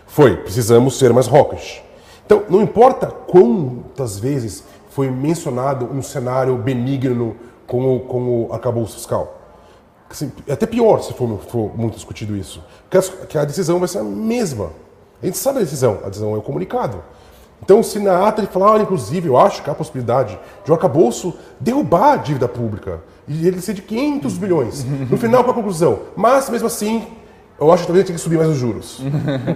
[0.06, 1.82] Foi, precisamos ser mais hawkish.
[2.26, 9.36] Então, não importa quantas vezes foi mencionado um cenário benigno como, como arcabouço fiscal.
[10.08, 12.62] Assim, é até pior se for, for muito discutido isso.
[12.82, 14.70] Porque as- que a decisão vai ser a mesma.
[15.22, 17.02] A gente sabe a decisão, a decisão é o comunicado.
[17.62, 20.70] Então, se na ata ele falar, olha, inclusive, eu acho que há a possibilidade de
[20.70, 24.84] o arcabouço derrubar a dívida pública e ele ser de 500 bilhões.
[25.08, 26.00] No final, qual a conclusão?
[26.16, 27.04] Mas, mesmo assim,
[27.60, 29.00] eu acho que talvez tenha que subir mais os juros.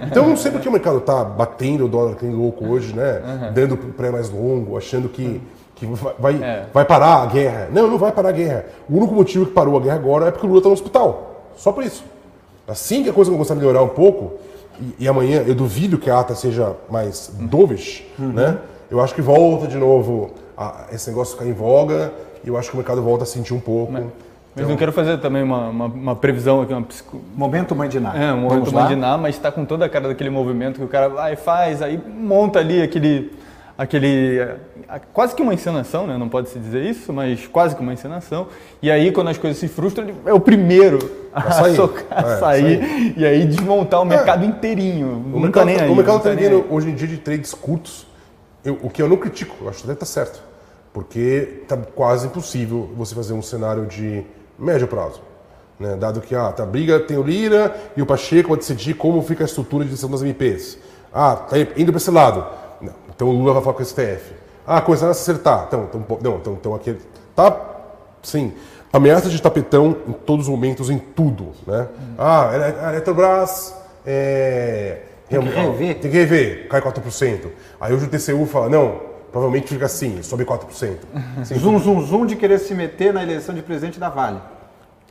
[0.07, 2.93] Então, eu não sei porque o mercado está batendo o dólar que nem louco hoje,
[2.95, 3.51] né?
[3.53, 5.41] Dando pré mais longo, achando que,
[5.75, 6.65] que vai, vai, É.
[6.73, 7.67] vai parar a guerra.
[7.71, 8.65] Não, não vai parar a guerra.
[8.89, 11.45] O único motivo que parou a guerra agora é porque o Lula está no hospital.
[11.57, 12.03] Só por isso.
[12.67, 14.33] Assim que a coisa começar a melhorar um pouco,
[14.79, 18.57] e, e amanhã eu duvido que a ata seja mais dovish, né?
[18.89, 22.11] Eu acho que volta de novo a, esse negócio ficar em voga
[22.45, 23.91] e eu acho que o mercado volta a sentir um pouco.
[24.55, 27.19] Mas não quero fazer também uma, uma, uma previsão aqui, uma psico...
[27.35, 28.15] Momento Ná.
[28.15, 31.09] É, um momento mandinar, mas está com toda a cara daquele movimento que o cara
[31.09, 33.33] vai, faz, aí monta ali aquele.
[33.77, 34.55] aquele é,
[35.13, 36.17] quase que uma encenação, né?
[36.17, 38.47] Não pode se dizer isso, mas quase que uma encenação.
[38.81, 40.99] E aí, quando as coisas se frustram, ele é o primeiro
[41.33, 41.75] a sair.
[41.75, 45.07] socar, É, sair e aí desmontar o mercado inteirinho.
[45.07, 45.89] O não mercado, tá nem aí.
[45.89, 46.65] o mercado tá aí.
[46.69, 48.07] hoje em dia de trades curtos,
[48.63, 50.54] eu- o que eu não critico, eu acho que até está certo.
[50.95, 54.23] Porque está quase impossível você fazer um cenário de
[54.57, 55.19] médio prazo.
[55.77, 55.97] Né?
[55.97, 59.21] Dado que ah, tá, a briga tem o Lira e o Pacheco vai decidir como
[59.21, 60.77] fica a estrutura de decisão das MPs.
[61.13, 62.45] Ah, tá indo para esse lado.
[62.79, 64.31] Não, então o Lula vai falar com o STF.
[64.65, 65.65] Ah, começaram a se acertar.
[65.67, 66.95] Então, então, não, então, então aqui.
[67.35, 67.59] Tá,
[68.23, 68.53] sim.
[68.93, 71.51] Ameaça de tapetão em todos os momentos, em tudo.
[71.67, 71.89] Né?
[72.17, 72.51] Ah,
[72.85, 73.75] a Eletrobras.
[74.05, 75.99] É, Tem que rever.
[75.99, 77.47] Tem que rever, cai 4%.
[77.81, 80.95] Aí hoje o TCU fala, não, provavelmente fica assim, sobe 4%.
[81.41, 84.37] Assim, Zum, zum, zum de querer se meter na eleição de presidente da Vale.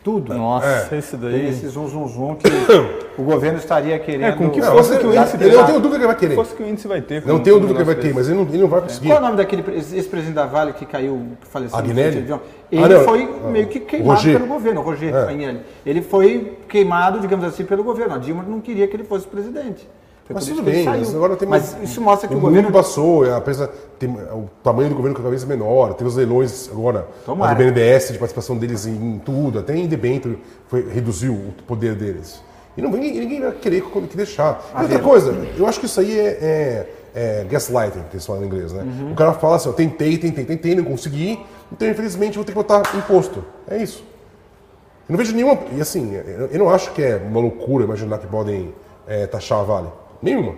[0.02, 0.32] Tudo.
[0.34, 1.48] Nossa, esse Tem daí.
[1.50, 2.48] esse zum, zum, zum que
[3.20, 4.24] o governo estaria querendo...
[4.24, 6.06] É, com que Não, força que o eu- índice eu não tenho dúvida que ele
[6.06, 6.34] vai querer.
[6.36, 7.26] fosse que o índice vai ter.
[7.26, 8.14] Não tenho dúvida que ele vai desse.
[8.14, 9.08] mas ele não, ele não vai conseguir.
[9.08, 11.78] Qual é o nome daquele pre- ex-presidente da Vale que caiu, que faleceu?
[11.78, 12.32] no Agnelli?
[12.32, 12.38] Ah,
[12.72, 13.04] Ele não.
[13.04, 14.38] foi Ah, meio que queimado Roger.
[14.38, 15.22] pelo governo, o Roger É.
[15.28, 15.60] Agnelli.
[15.84, 18.14] Ele foi queimado, digamos assim, pelo governo.
[18.14, 19.86] A Dilma não queria que ele fosse presidente.
[20.24, 22.72] Foi Mas tudo bem, mas agora tem Mas isso mostra que o, o governo...
[22.72, 26.70] passou, é, apesar tem, o tamanho do governo cada vez é menor, tem os leilões
[26.72, 27.52] agora, Tomara.
[27.52, 31.94] a do BNDES, de participação deles em, tudo, até em debênture foi, reduziu o poder
[31.94, 32.40] deles.
[32.74, 34.64] E não, ninguém, ninguém vai querer que deixar.
[34.78, 38.42] E outra coisa, eu acho que isso aí é, é, é gaslighting, que eles falam
[38.42, 38.82] em inglês, né?
[38.82, 39.12] Uhum.
[39.12, 41.38] O cara fala assim, eu tentei, tentei, tentei, não consegui,
[41.70, 43.44] então infelizmente vou ter que botar imposto.
[43.68, 44.02] É isso.
[45.06, 45.58] Eu não vejo nenhuma.
[45.76, 48.72] E assim, eu eu não acho que é uma loucura imaginar que podem
[49.06, 49.88] é, taxar a Vale.
[50.24, 50.54] Nenhuma.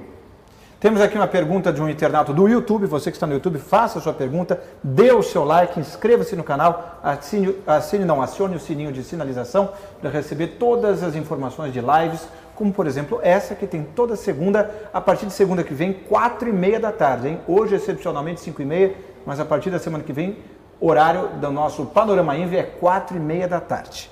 [0.78, 2.86] Temos aqui uma pergunta de um internauta do YouTube.
[2.86, 6.44] Você que está no YouTube, faça a sua pergunta, dê o seu like, inscreva-se no
[6.44, 11.80] canal, assine, assine, não, acione o sininho de sinalização para receber todas as informações de
[11.80, 15.92] lives, como por exemplo essa que tem toda segunda, a partir de segunda que vem,
[15.92, 17.26] quatro e meia da tarde.
[17.26, 17.40] Hein?
[17.48, 18.94] Hoje, excepcionalmente, cinco e meia,
[19.26, 20.36] mas a partir da semana que vem,
[20.80, 24.08] horário do nosso Panorama Envy é quatro e meia da tarde.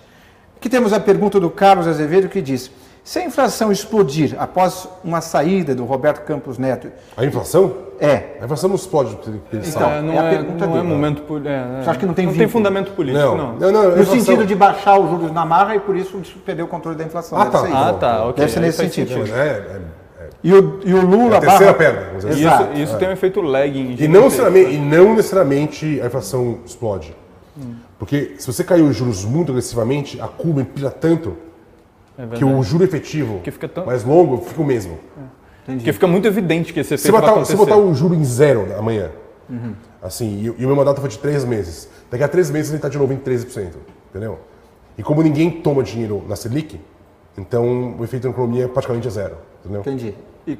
[0.56, 2.72] Aqui temos a pergunta do Carlos Azevedo que diz:
[3.04, 7.72] se a inflação explodir após uma saída do Roberto Campos Neto, A inflação?
[8.00, 9.16] é, A inflação não explode
[9.52, 9.90] eles Então.
[9.90, 10.88] É, não é a é, pergunta não é dele.
[10.94, 11.52] momento político.
[11.54, 12.48] É, Você acha que não tem não vínculo?
[12.48, 13.54] tem fundamento político, Não, não.
[13.56, 13.80] não, não.
[13.80, 16.68] a no inflação- sentido de baixar os juros na marra e por isso perdeu o
[16.68, 17.38] controle da inflação.
[17.38, 17.88] Ah, Deve tá.
[17.88, 18.34] Ah, tá, ok.
[18.36, 19.18] Deve ser nesse sentido.
[19.20, 19.80] Mas é- é-
[20.22, 22.78] é- E o, e o Lula É a terceira barra- perna, Exato.
[22.78, 23.96] isso, tem um efeito lagging.
[23.98, 27.14] E não, necessariamente, e não necessariamente a inflação explode.
[27.98, 31.36] Porque se você cair os juros muito agressivamente, a curva empilha tanto
[32.16, 34.98] É que o juro efetivo Que fica tão- mais longo fica o mesmo.
[35.66, 37.52] Porque fica muito evidente que esse Se efeito vai botar, acontecer.
[37.52, 39.10] se botar o juro em zero amanhã,
[40.02, 42.76] assim, e, e o meu mandato foi de três meses, daqui a três meses ele
[42.78, 43.70] está de novo em 13%,
[44.10, 44.38] entendeu?
[44.96, 46.78] E como ninguém toma dinheiro na Selic,
[47.36, 49.80] então o efeito na economia praticamente é zero, entendeu?
[49.80, 50.14] Entendi.
[50.46, 50.58] E,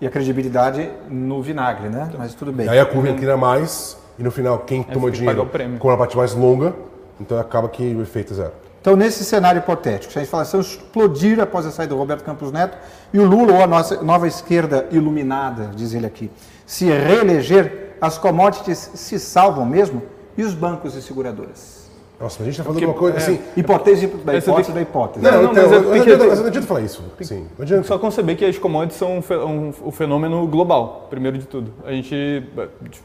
[0.00, 2.10] e a credibilidade no vinagre, né?
[2.16, 2.68] Mas tudo bem.
[2.68, 5.96] Aí a curva inclina mais e no final quem toma tem que dinheiro com a
[5.96, 6.74] parte mais longa,
[7.20, 8.52] então acaba que o efeito é zero.
[8.84, 12.76] Então, nesse cenário hipotético, se a inflação explodir após a saída do Roberto Campos Neto
[13.14, 16.30] e o Lula, ou a nossa nova esquerda iluminada, diz ele aqui,
[16.66, 20.02] se reeleger, as commodities se salvam mesmo
[20.36, 21.90] e os bancos e seguradoras?
[22.20, 23.40] Nossa, mas a gente está falando de uma coisa assim.
[23.56, 25.24] Hipótese da hipótese que- da hipótese.
[25.24, 27.02] Não, não, então, mas é- que- adianta, mas não adianta falar isso.
[27.22, 27.84] Sim, não adianta.
[27.84, 31.72] Só conceber que as commodities são um, um, um fenômeno global, primeiro de tudo.
[31.86, 33.02] A gente eh, dif-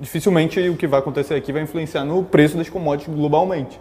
[0.00, 3.78] dificilmente o que vai acontecer aqui vai influenciar no preço das commodities globalmente.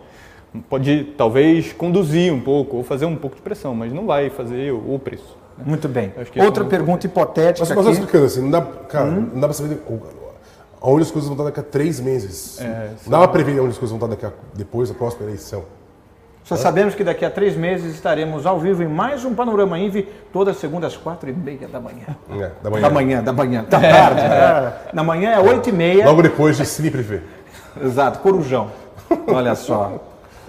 [0.68, 4.72] Pode talvez conduzir um pouco ou fazer um pouco de pressão, mas não vai fazer
[4.74, 5.38] o, o preço.
[5.64, 6.12] Muito bem.
[6.18, 7.94] Acho que esse Outra é pergunta hipotética Mas, mas aqui.
[7.96, 10.00] explicando assim, não dá, cara, não dá pra saber o-
[10.82, 12.60] aonde as coisas vão estar daqui a três meses.
[12.62, 15.26] É, não dá pra prever onde as coisas vão estar daqui a, depois da próxima
[15.26, 15.64] eleição.
[16.46, 20.08] Só sabemos que daqui a três meses estaremos ao vivo em mais um Panorama Envy,
[20.34, 22.08] todas as segundas, quatro e meia da manhã.
[22.32, 22.82] É, da manhã.
[22.82, 23.66] Da manhã, da manhã.
[23.70, 24.22] Da tarde.
[24.22, 24.74] né?
[24.94, 26.06] Na manhã é oito e meia.
[26.06, 27.22] Logo depois de Cine Privé.
[27.84, 28.72] Exato, Corujão.
[29.28, 30.00] Olha só.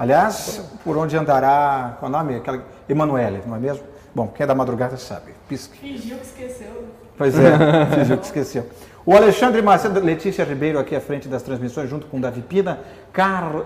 [0.00, 2.36] Aliás, por onde andará, qual é o nome?
[2.36, 3.82] Aquela Emanuele, não é mesmo?
[4.14, 5.32] Bom, quem é da madrugada sabe.
[5.46, 5.76] Pisque.
[5.78, 6.84] Fingiu que esqueceu.
[7.18, 7.52] Pois é,
[7.94, 8.66] fingiu que esqueceu.
[9.04, 12.78] O Alexandre Macedo, Letícia Ribeiro aqui à frente das transmissões, junto com o Davi Pina,
[13.12, 13.64] Carlos.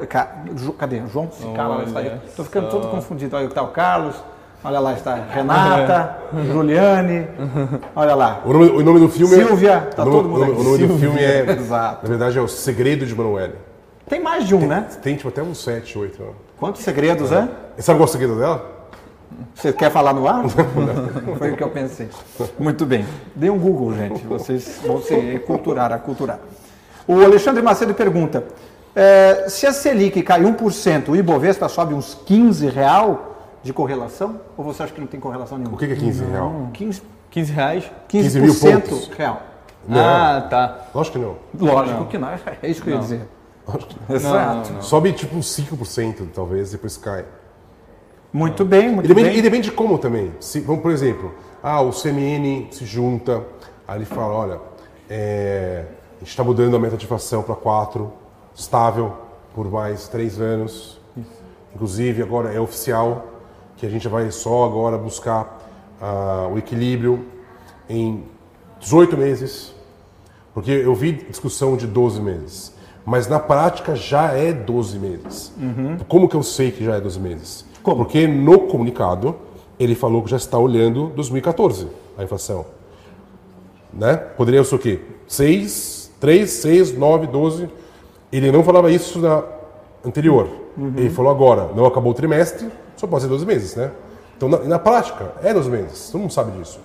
[0.77, 1.03] cadê?
[1.07, 2.03] João Cicala está.
[2.27, 3.37] Estou ficando todo confundido.
[3.37, 4.17] Olha, está o Carlos,
[4.65, 6.19] olha lá está Renata,
[6.53, 7.29] Juliane,
[7.95, 8.43] olha lá.
[8.45, 9.81] O nome, o nome do filme Silvia, é.
[9.81, 10.61] tá o nome, todo mundo o nome- aqui.
[10.61, 11.53] o nome do Silvia, filme é.
[11.53, 12.03] exato.
[12.03, 13.55] Na verdade é O Segredo de Manuele.
[14.09, 14.87] Tem mais de um, né?
[15.03, 16.23] Tem tipo até uns 7, 8.
[16.23, 16.29] Né?
[16.59, 17.49] Quantos segredos, é?
[17.77, 18.73] E sabe qual é o segredo dela?
[19.55, 20.45] Você quer falar no ar?
[21.39, 22.09] Foi o que eu pensei.
[22.59, 23.05] Muito bem.
[23.35, 24.25] Dê um Google, gente.
[24.27, 26.39] Vocês vão se culturar, aculturar.
[27.07, 28.45] O Alexandre Macedo pergunta:
[28.95, 34.41] eh, se a Selic cai 1%, o Ibovespa sobe uns 15 real de correlação?
[34.57, 35.79] Ou você acha que não tem correlação O nenhuma?
[35.79, 36.71] que que é 15 real?
[36.73, 37.91] 15%, 15 reais?
[38.09, 39.09] 15 mil poucos.
[39.17, 39.43] real.
[39.89, 39.99] Não.
[40.01, 40.79] Ah, tá.
[40.95, 41.37] Lógico que não.
[41.75, 42.29] Lógico que não.
[42.63, 43.29] É isso que eu ia dizer.
[44.09, 44.85] Exato.
[44.85, 47.25] Sobe tipo uns 5%, talvez, depois cai.
[48.33, 49.39] Muito bem, muito E depende, bem.
[49.39, 50.33] e depende de como também.
[50.41, 53.45] Se, vamos, por exemplo, ah, o CMN se junta,
[53.87, 54.61] aí ele fala, olha,
[55.09, 55.85] é,
[56.17, 58.13] a gente está mudando a meta de inflação para 4,
[58.55, 59.15] estável
[59.55, 61.01] por mais 3 anos.
[61.75, 63.27] Inclusive, agora é oficial
[63.77, 65.61] que a gente vai só agora buscar
[66.01, 67.25] ah, o equilíbrio
[67.89, 68.25] em
[68.81, 69.75] 18 meses,
[70.53, 72.74] porque eu vi discussão de 12 meses,
[73.05, 75.53] mas na prática já é 12 meses.
[76.09, 77.65] Como que eu sei que já é 12 meses?
[77.83, 77.97] Como?
[78.05, 79.37] Porque no comunicado
[79.79, 82.65] ele falou que já está olhando 2014 a inflação.
[83.93, 84.17] Né?
[84.17, 85.01] Poderia ser o quê?
[85.27, 87.69] 6, 3, 6, 9, 12.
[88.33, 89.43] Ele não falava isso na,
[90.05, 90.49] anterior.
[90.97, 93.93] Ele falou agora, não acabou o trimestre, só pode ser 12 meses, né?
[94.37, 96.81] Então, na, na prática, é 12 meses, todo mundo sabe disso.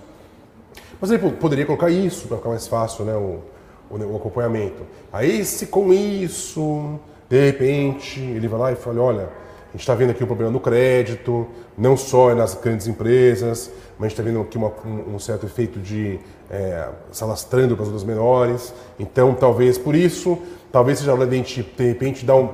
[1.00, 3.14] Mas ele po- poderia colocar isso para ficar mais fácil, né?
[3.14, 3.40] O,
[3.90, 4.82] o, acompanhamento.
[5.12, 6.98] Aí, se com isso,
[7.28, 10.52] de repente, ele vai lá e fala: olha, a gente está vendo aqui um problema
[10.52, 14.72] no crédito, não só nas grandes empresas, mas a gente está vendo aqui uma-
[15.14, 16.18] um, certo efeito de
[16.50, 18.74] é, se alastrando para as outras menores.
[18.98, 20.36] Então, talvez por isso,
[20.72, 22.50] talvez seja hora de a gente, de repente, dar um-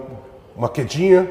[0.55, 1.31] uma quedinha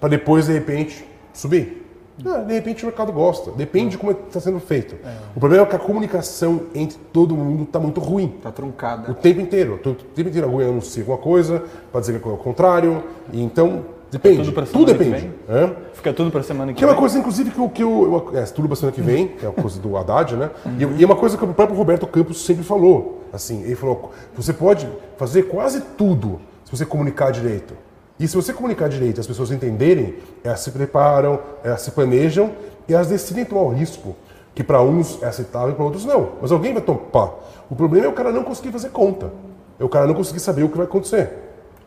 [0.00, 1.89] para depois, de repente, subir.
[2.26, 3.50] Ah, de repente o mercado gosta.
[3.52, 4.96] Depende de como está sendo feito.
[5.34, 8.28] O problema é que a comunicação entre todo mundo está muito ruim.
[8.42, 9.10] Tá truncada.
[9.10, 9.74] O tempo inteiro.
[9.74, 13.02] O tempo inteiro alguém anuncia alguma coisa, para dizer que é o contrário.
[13.32, 14.50] E então, depende.
[14.50, 15.30] tudo tudo depende.
[15.48, 15.72] Hã?
[15.94, 17.00] Fica tudo pra semana que, Que é uma vem.
[17.00, 17.68] coisa, inclusive, que eu.
[17.68, 20.36] Que eu, eu é, tudo pra semana que vem, que é uma coisa do Haddad,
[20.36, 20.50] né?
[20.78, 23.20] E, e é uma coisa que o próprio Roberto Campos sempre falou.
[23.32, 27.74] Assim, ele falou: você pode fazer quase tudo se você comunicar direito.
[28.20, 32.52] E se você comunicar direito e as pessoas entenderem, elas se preparam, elas se planejam
[32.86, 34.14] e elas decidem tomar o risco.
[34.54, 36.32] Que para uns é aceitável e para outros não.
[36.42, 37.32] Mas alguém vai topar.
[37.70, 39.32] O problema é o cara não conseguir fazer conta.
[39.78, 41.30] É o cara não conseguir saber o que vai acontecer.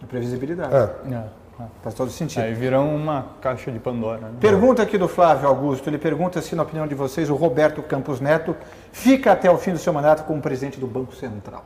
[0.09, 0.73] Previsibilidade.
[0.73, 1.13] É.
[1.13, 1.23] É.
[1.83, 2.41] Faz todo sentido.
[2.41, 4.21] Aí virou uma caixa de Pandora.
[4.21, 4.33] Né?
[4.39, 5.87] Pergunta aqui do Flávio Augusto.
[5.87, 8.55] Ele pergunta se, na opinião de vocês, o Roberto Campos Neto
[8.91, 11.63] fica até o fim do seu mandato como presidente do Banco Central.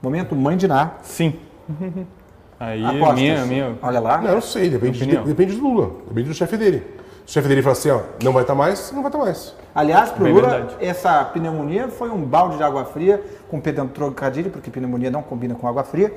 [0.00, 0.92] Momento mãe de Ná.
[1.02, 1.40] Sim.
[2.58, 3.14] Aí Apostas.
[3.18, 3.74] minha, minha.
[3.82, 4.18] Olha lá.
[4.18, 6.82] Não, eu não sei, depende, de- depende do Lula, depende do chefe dele.
[7.26, 9.54] Se o chefe dele fala assim, ó, não vai estar mais, não vai estar mais.
[9.74, 10.74] Aliás, para o Lula, verdade.
[10.80, 15.22] essa pneumonia foi um balde de água fria, com perdão do trocadilho, porque pneumonia não
[15.22, 16.12] combina com água fria,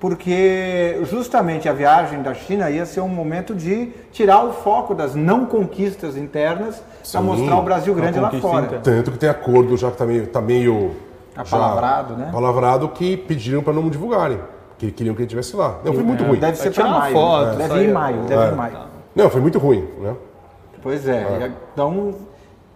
[0.00, 5.14] porque justamente a viagem da China ia ser um momento de tirar o foco das
[5.14, 8.66] não conquistas internas para mostrar o Brasil grande lá fora.
[8.66, 8.82] interna.
[8.82, 10.92] Tanto que tem acordo já que tá meio, tá meio
[11.34, 12.30] já Apalavrado, né?
[12.32, 14.38] Palavrado que pediram para não divulgarem,
[14.78, 15.78] que queriam que ele estivesse lá.
[15.84, 16.38] Não, foi muito ruim.
[16.38, 17.12] Deve ser para maio.
[17.14, 17.68] foto, né?
[17.68, 18.52] deve ir em maio, deve ir É.
[18.52, 18.78] em maio.
[19.14, 20.14] Não, foi muito ruim, né?
[20.82, 21.50] Pois é.
[21.72, 22.14] Então,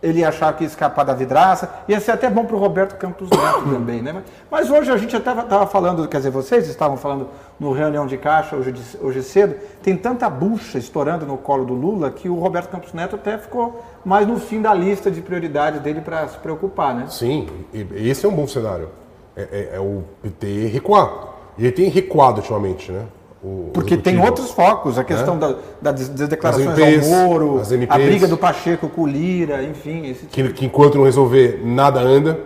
[0.03, 1.71] ele ia achar que ia escapar da vidraça.
[1.87, 4.13] Ia ser até bom para o Roberto Campos Neto também, né?
[4.13, 7.29] Mas- Mas hoje a gente até estava falando, quer dizer, vocês estavam falando
[7.61, 11.75] no reunião de caixa hoje, de- hoje cedo, tem tanta bucha estourando no colo do
[11.75, 15.81] Lula que o Roberto Campos Neto até ficou mais no fim da lista de prioridades
[15.81, 17.05] dele para se preocupar, né?
[17.09, 17.47] Sim,
[17.95, 18.89] esse é um bom cenário.
[19.37, 21.32] É, é- é o PT recuar.
[21.59, 23.03] E ele tem recuado ultimamente, né?
[23.45, 27.99] O Porque tem outros focos, a questão da- da- das declarações MPs, ao Moro, a
[27.99, 30.31] briga do Pacheco com o Lira, enfim, esse tipo.
[30.31, 32.39] Que, que enquanto não resolver, nada anda,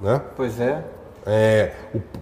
[0.00, 0.20] né?
[0.36, 0.82] Pois é.
[1.24, 1.70] É,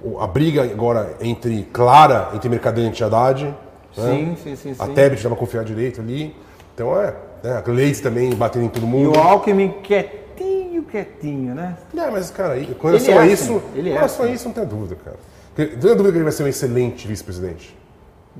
[0.04, 3.44] o- a briga agora entre Clara, entre Mercadante e Haddad.
[3.44, 3.54] né?
[3.94, 4.82] Sim, sim, sim, sim.
[4.82, 6.36] A Tebet dá pra confiar direito ali.
[6.74, 7.14] Então é.
[7.42, 7.62] Né?
[7.66, 9.16] A Leite também batendo em todo E mundo.
[9.16, 11.76] o Alckmin quietinho, quietinho, né?
[11.96, 13.62] É, mas, cara, aí, com relação Ele é a assim, isso.
[13.74, 14.32] ele é a assim.
[14.32, 15.16] isso, não tem dúvida, cara.
[15.58, 17.76] Não tem dúvida que ele vai ser um excelente vice-presidente.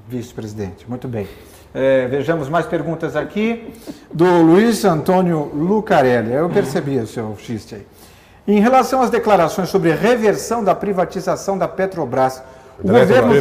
[0.09, 1.27] Vice-presidente, muito bem.
[1.75, 3.75] É, vejamos mais perguntas aqui
[4.15, 6.33] do Luiz Antônio Lucarelli.
[6.33, 7.87] Eu percebi o seu xiste aí.
[8.47, 12.41] Em relação às declarações sobre reversão da privatização da Petrobras,
[12.83, 13.35] o Da governo.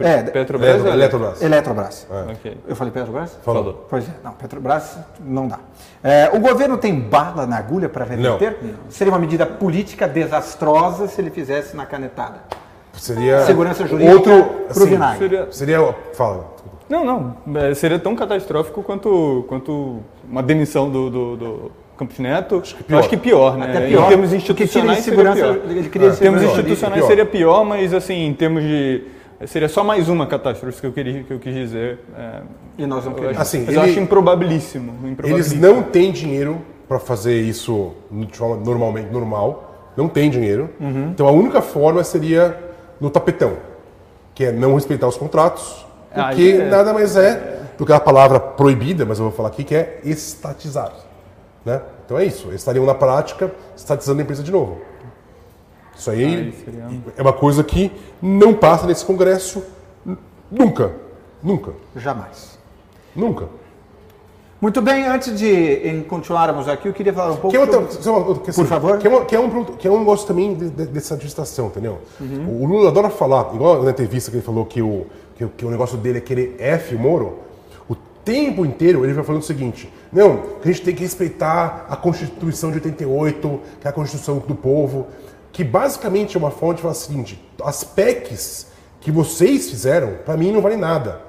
[0.00, 0.86] É, Petrobras.
[0.86, 1.42] É- Eletrobras.
[1.42, 2.06] Eletrobras.
[2.30, 2.56] Ok.
[2.66, 3.38] Eu falei Petrobras?
[3.44, 3.86] Falou.
[3.90, 5.58] Pois é, não, Petrobras não dá.
[6.02, 8.56] É, o governo tem bala na agulha para reverter?
[8.88, 12.40] Seria uma medida política desastrosa se ele fizesse na canetada.
[12.98, 13.40] Seria.
[13.44, 14.44] Segurança jurídica Outro.
[14.44, 15.18] pro Assim, vinagre.
[15.18, 15.94] Seria, seria.
[16.14, 16.44] Fala.
[16.88, 17.36] Não, não.
[17.56, 22.60] É, seria tão catastrófico quanto, quanto uma demissão do, do, do Campos Neto.
[22.62, 22.98] Acho que pior.
[22.98, 23.66] acho que pior, né?
[23.68, 25.58] Até pior, Em termos tira institucionais, seria pior.
[25.68, 27.06] ele queria Em termos institucionais pior.
[27.08, 29.02] seria pior, mas assim, em termos de.
[29.46, 32.00] Seria só mais uma catástrofe que eu, queria, que eu quis dizer.
[32.18, 32.40] É,
[32.78, 33.38] E nós não eu queremos.
[33.40, 34.92] Assim, mas eu ele- acho improbabilíssimo.
[35.02, 35.62] Eles improbabilíssimo.
[35.62, 36.58] não têm dinheiro
[36.88, 39.90] para fazer isso de forma normalmente normal.
[39.96, 40.70] Não tem dinheiro.
[40.80, 41.10] Uhum.
[41.12, 42.56] Então a única forma seria
[43.00, 43.56] no tapetão,
[44.34, 48.00] que é não respeitar os contratos, Ah, porque é- nada mais é do que a
[48.00, 50.92] palavra proibida, mas eu vou falar aqui que é estatizar.
[51.64, 51.80] Né?
[52.04, 52.48] Então é isso.
[52.48, 54.78] Eles estariam na prática estatizando a empresa de novo.
[55.96, 59.62] Isso aí seria- é uma coisa que não passa nesse Congresso
[60.50, 60.92] nunca.
[61.42, 61.72] Nunca.
[61.96, 62.58] Jamais.
[63.14, 63.46] Nunca.
[64.60, 68.52] Muito bem, antes de continuarmos aqui, eu queria falar um pouco Que é, outra, sobre...
[68.52, 68.98] Por favor.
[68.98, 71.66] Que é, uma- que é um, que é um negócio também de- de- dessa administração,
[71.68, 71.98] entendeu?
[72.20, 72.62] Uhum.
[72.62, 75.70] O Lula adora falar, igual na entrevista que ele falou que o, que, que o
[75.70, 77.38] negócio dele é querer F o Moro.
[77.88, 81.86] O tempo inteiro ele vai falando o seguinte: não, que a gente tem que respeitar
[81.88, 85.06] a Constituição de 88, que é a Constituição do povo.
[85.52, 88.66] Que basicamente é uma forma de falar o seguinte: as PECs
[89.00, 91.27] que vocês fizeram, para mim, não valem nada.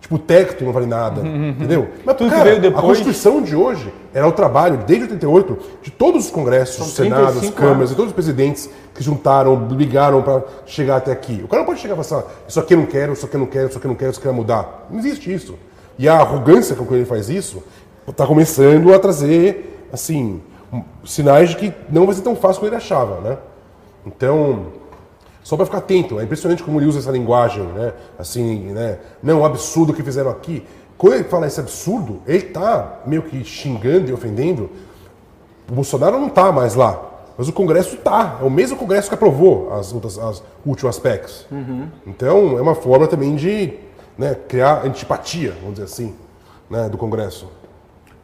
[0.00, 1.88] Tipo, o Tecto não vale nada, entendeu?
[2.04, 5.90] Mas, Tudo cara, veio a depois- Constituição de hoje era o trabalho, desde 88, de
[5.90, 10.42] todos os congressos, São senados, 35 câmaras e todos os presidentes que juntaram, brigaram para
[10.64, 11.42] chegar até aqui.
[11.44, 13.26] O cara não pode chegar e falar assim, "Ah, isso aqui eu não quero, isso
[13.26, 14.86] aqui eu não quero, isso aqui eu não quero, isso aqui vai mudar.
[14.90, 15.58] Não existe isso.
[15.98, 17.62] E a arrogância com que ele faz isso
[18.08, 20.40] está começando a trazer, assim,
[21.04, 23.36] sinais de que não vai ser tão fácil como ele achava, né?
[24.06, 24.66] Então,
[25.42, 27.92] só para ficar atento, é impressionante como ele usa essa linguagem, né?
[28.18, 28.98] Assim, né?
[29.22, 30.66] Não, o absurdo que fizeram aqui.
[30.98, 34.70] Quando ele fala esse absurdo, ele tá meio que xingando e ofendendo.
[35.68, 37.00] O Bolsonaro não tá mais lá,
[37.38, 38.38] mas o Congresso tá.
[38.40, 41.46] É o mesmo Congresso que aprovou as, as últimas PECs.
[42.06, 43.74] Então, é uma forma também de
[44.18, 46.14] né, criar antipatia, vamos dizer assim,
[46.68, 47.48] né, do Congresso.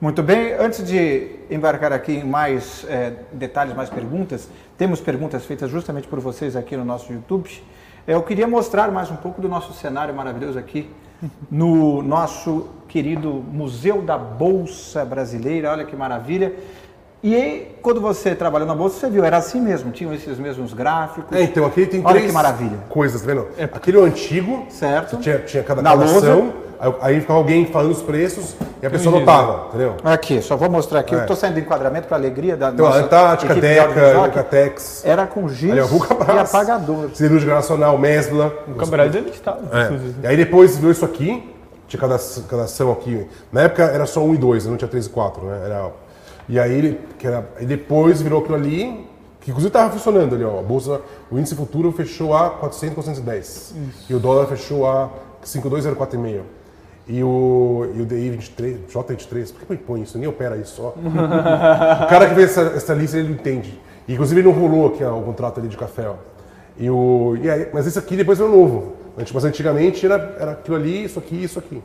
[0.01, 5.71] Muito bem, antes de embarcar aqui em mais eh, detalhes, mais perguntas, temos perguntas feitas
[5.71, 7.49] justamente por vocês aqui no nosso YouTube.
[8.07, 10.91] Eh, Eu queria mostrar mais um pouco do nosso cenário maravilhoso aqui
[11.51, 15.71] no nosso querido Museu da Bolsa Brasileira.
[15.71, 16.53] Olha que maravilha.
[17.23, 20.75] E aí, quando você trabalhou na Bolsa, você viu, era assim mesmo, tinham esses mesmos
[20.75, 21.35] gráficos.
[21.37, 22.79] É, então aqui tem Olha três que maravilha.
[22.91, 23.49] coisas, tá vendo?
[23.73, 25.17] Aquele é o antigo, Certo.
[25.17, 26.31] tinha, tinha cada, Na lousa.
[27.01, 29.27] Aí, ficava alguém falando os preços e a pessoa Entendi.
[29.31, 29.95] notava, entendeu?
[30.05, 31.15] Aqui, só vou mostrar aqui.
[31.15, 31.23] Eu É.
[31.23, 34.01] estou saindo do enquadramento para alegria da Então, nossa Antártica, Deca.
[34.01, 37.11] Eucatex, Era com giz ali, e apagador.
[37.15, 38.53] Siderúrgica Nacional, Mesbla.
[38.69, 40.25] O Cabrades ele estava, É.
[40.25, 41.55] E aí depois virou isso aqui,
[41.89, 42.19] tinha cada,
[42.49, 43.27] cada ação aqui.
[43.53, 45.61] Na época era só 1 e 2, não tinha 3 e 4, né?
[45.65, 45.91] Era,
[46.49, 49.09] e aí, que era, aí depois virou aquilo ali,
[49.41, 50.59] que inclusive estava funcionando ali, ó.
[50.59, 51.01] A bolsa,
[51.31, 53.75] o índice futuro fechou a 400, 410.
[54.11, 55.09] E o dólar fechou a
[55.45, 56.41] 5204,5.
[57.09, 60.19] E o, e o DI 23, J23, por que ele põe isso?
[60.19, 60.89] Ninguém opera isso só.
[60.99, 63.81] o cara que fez essa, essa lista, ele não entende.
[64.09, 66.15] E, inclusive ele não rolou aqui ó, o contrato ali de café, ó.
[66.79, 68.97] E o, e aí, mas esse aqui depois veio novo.
[69.17, 71.83] Mas antigamente era, era aquilo ali, isso aqui, isso aqui.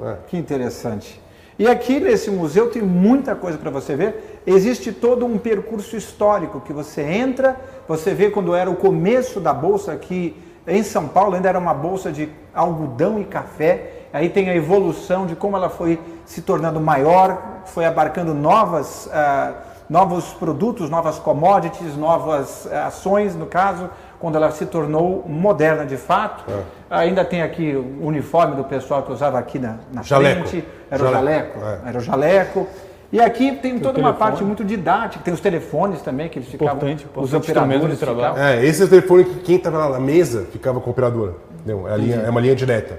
[0.00, 0.16] É.
[0.28, 1.20] Que interessante.
[1.58, 4.40] E aqui nesse museu tem muita coisa para você ver.
[4.46, 7.56] Existe todo um percurso histórico que você entra,
[7.88, 10.36] você vê quando era o começo da bolsa aqui
[10.68, 13.97] em São Paulo, ainda era uma bolsa de algodão e café.
[14.12, 19.52] Aí tem a evolução de como ela foi se tornando maior, foi abarcando novas, ah,
[19.88, 25.96] novos produtos, novas commodities, novas ah, ações, no caso, quando ela se tornou moderna de
[25.96, 26.44] fato.
[26.90, 30.48] Ainda tem aqui o uniforme do pessoal que usava aqui na, na Jaleco.
[30.48, 30.66] frente.
[30.90, 31.86] Era o Jaleco, jaleco.
[31.86, 31.88] é.
[31.88, 32.66] Era o jaleco.
[33.10, 36.74] E aqui tem toda uma parte muito didática, tem os telefones também, que eles ficavam,
[36.74, 38.34] Importante, os mesa de operadores trabalho.
[38.34, 38.42] ficavam.
[38.42, 41.34] É, esse é o telefone que quem estava lá na mesa ficava com a operadora.
[41.54, 41.88] Entendeu?
[41.88, 42.98] É, a linha, é uma linha direta.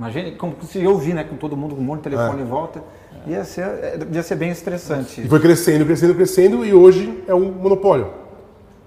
[0.00, 2.46] Imagina, como se eu vi, né, com todo mundo com um monte de telefone em
[2.46, 2.82] volta,
[3.26, 5.20] ia ser, é, devia ser bem estressante.
[5.20, 8.10] E foi crescendo, crescendo, crescendo e hoje é um monopólio.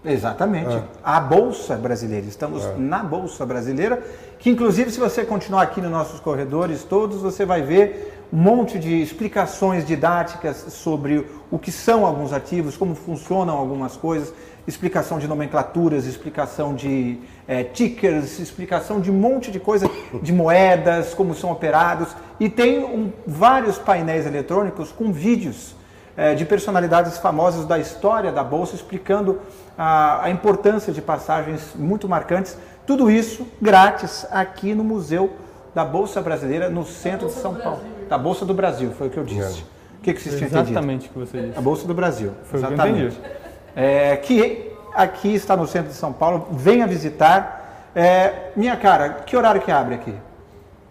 [0.03, 0.75] Exatamente.
[1.03, 2.25] A Bolsa Brasileira.
[2.25, 4.01] Estamos na Bolsa Brasileira,
[4.39, 8.79] que inclusive se você continuar aqui nos nossos corredores todos, você vai ver um monte
[8.79, 14.33] de explicações didáticas sobre o que são alguns ativos, como funcionam algumas coisas,
[14.67, 19.89] explicação de nomenclaturas, explicação de eh, tickers, explicação de um monte de coisa,
[20.21, 22.09] de moedas, como são operados.
[22.39, 25.75] E tem um- vários painéis eletrônicos com vídeos
[26.15, 29.39] eh, de personalidades famosas da história da Bolsa, explicando
[29.77, 32.57] a, a importância de passagens muito marcantes.
[32.85, 35.31] Tudo isso grátis aqui no Museu
[35.75, 37.81] da Bolsa Brasileira, no centro de São Paulo.
[38.07, 39.61] Da Bolsa do Brasil, foi o que eu disse.
[39.99, 40.69] O que, que vocês tinham entendido?
[40.71, 41.57] Exatamente o que você disse.
[41.57, 42.31] A Bolsa do Brasil.
[42.43, 43.15] Foi o que eu exatamente.
[43.17, 43.42] entendi.
[43.75, 47.89] É, que aqui está no centro de São Paulo, venha visitar.
[47.95, 50.13] É, minha cara, que horário que abre aqui?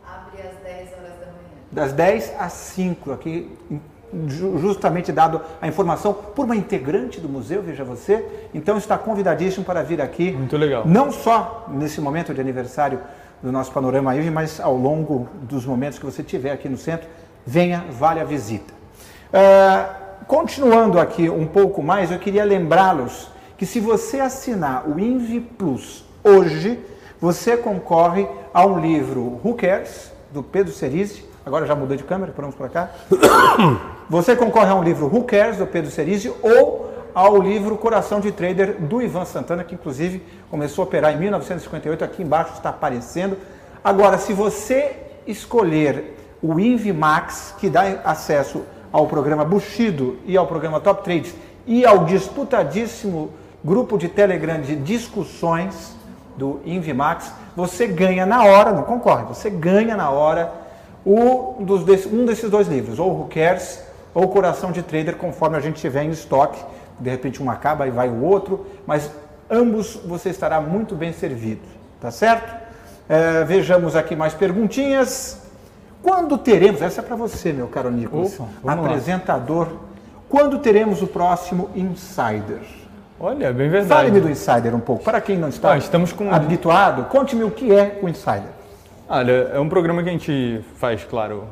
[0.07, 1.62] Abre às 10 horas da manhã.
[1.70, 3.51] das 10 às 5, aqui
[4.28, 8.24] ju- justamente dado a informação por uma integrante do museu, veja você.
[8.55, 10.33] Então está convidadíssimo para vir aqui.
[10.33, 10.83] Muito legal.
[10.87, 13.01] Não só nesse momento de aniversário
[13.43, 17.09] do nosso Panorama IVE, mas ao longo dos momentos que você tiver aqui no centro,
[17.45, 18.72] venha, vale a visita.
[19.33, 25.40] Ah, continuando aqui um pouco mais, eu queria lembrá-los que se você assinar o Invi
[25.40, 26.78] Plus hoje,
[27.20, 31.24] você concorre a um livro Who Cares, do Pedro Cerise.
[31.44, 32.90] Agora já mudou de câmera, vamos para cá.
[34.08, 38.32] Você concorre a um livro Who Cares, do Pedro Cerise, ou ao livro Coração de
[38.32, 43.36] Trader, do Ivan Santana, que inclusive começou a operar em 1958, aqui embaixo está aparecendo.
[43.82, 44.96] Agora, se você
[45.26, 51.34] escolher o InviMax, que dá acesso ao programa Bushido e ao programa Top Trades,
[51.66, 53.30] e ao disputadíssimo
[53.64, 55.97] grupo de Telegram de discussões
[56.36, 60.53] do InviMax, você ganha na hora, não concorre, você ganha na hora
[61.07, 63.82] um, dos, um desses dois livros, ou Who Cares
[64.14, 66.62] ou Coração de Trader, conforme a gente tiver em estoque.
[66.99, 69.11] De repente um acaba e vai o outro, mas
[69.51, 71.62] ambos você estará muito bem servido,
[72.01, 72.55] tá certo?
[73.09, 75.41] É, vejamos aqui mais perguntinhas.
[76.03, 78.90] Quando teremos, essa é para você, meu caro Nicolas, Opa, vamos lá.
[78.90, 79.68] apresentador,
[80.28, 82.61] quando teremos o próximo Insider?
[83.20, 83.88] Olha, bem verdade.
[84.00, 87.50] Fale-me do Insider um pouco, para quem não está Ah, estamos com- habituado, conte-me o
[87.50, 88.50] que é o Insider.
[89.09, 91.44] Olha, é um programa que a gente faz, claro,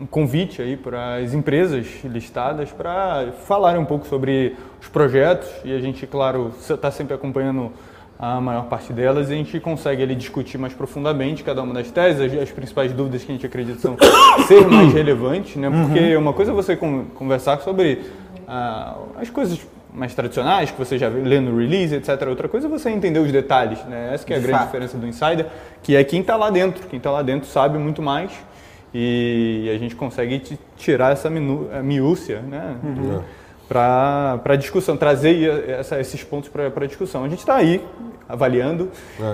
[0.00, 5.74] um convite aí para as empresas listadas para falarem um pouco sobre os projetos e
[5.76, 7.72] a gente, claro, está sempre acompanhando
[8.18, 11.90] a maior parte delas e a gente consegue ali discutir mais profundamente cada uma das
[11.90, 13.96] teses, as, as principais dúvidas que a gente acredita são
[14.48, 15.70] ser mais relevantes, né?
[15.70, 18.02] Porque uma coisa é você con- conversar sobre
[18.48, 19.60] ah, as coisas
[19.94, 22.26] mais tradicionais que você já lê no release, etc.
[22.28, 24.10] Outra coisa é você entender os detalhes, né?
[24.12, 24.66] Essa que é a De grande fato.
[24.68, 25.46] diferença do insider,
[25.82, 26.86] que é quem está lá dentro.
[26.88, 28.30] Quem está lá dentro sabe muito mais
[28.92, 32.76] e a gente consegue ti- tirar essa miúcia, né?
[32.82, 33.20] Uhum.
[33.68, 37.22] Para discussão, trazer essa- esses pontos para discussão.
[37.24, 37.84] A gente está aí
[38.26, 38.88] avaliando.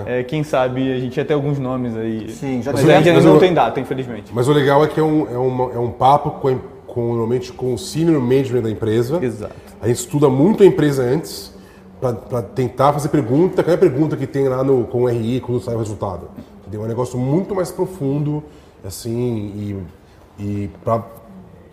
[0.05, 2.29] É, quem sabe a gente ia ter alguns nomes aí.
[2.31, 4.31] Sim, já mas ainda mas não tem data, infelizmente.
[4.33, 7.53] Mas o legal é que é um, é uma- é um papo com, com, normalmente
[7.53, 9.23] com o senior management da empresa.
[9.23, 9.55] Exato.
[9.81, 11.53] A gente estuda muito a empresa antes
[12.01, 15.75] para tentar fazer pergunta, qualquer pergunta que tem lá no, com o RI, quando sai
[15.75, 16.27] o resultado.
[16.61, 16.81] Entendeu?
[16.81, 18.43] É um negócio muito mais profundo,
[18.85, 19.81] assim,
[20.37, 21.03] e, e para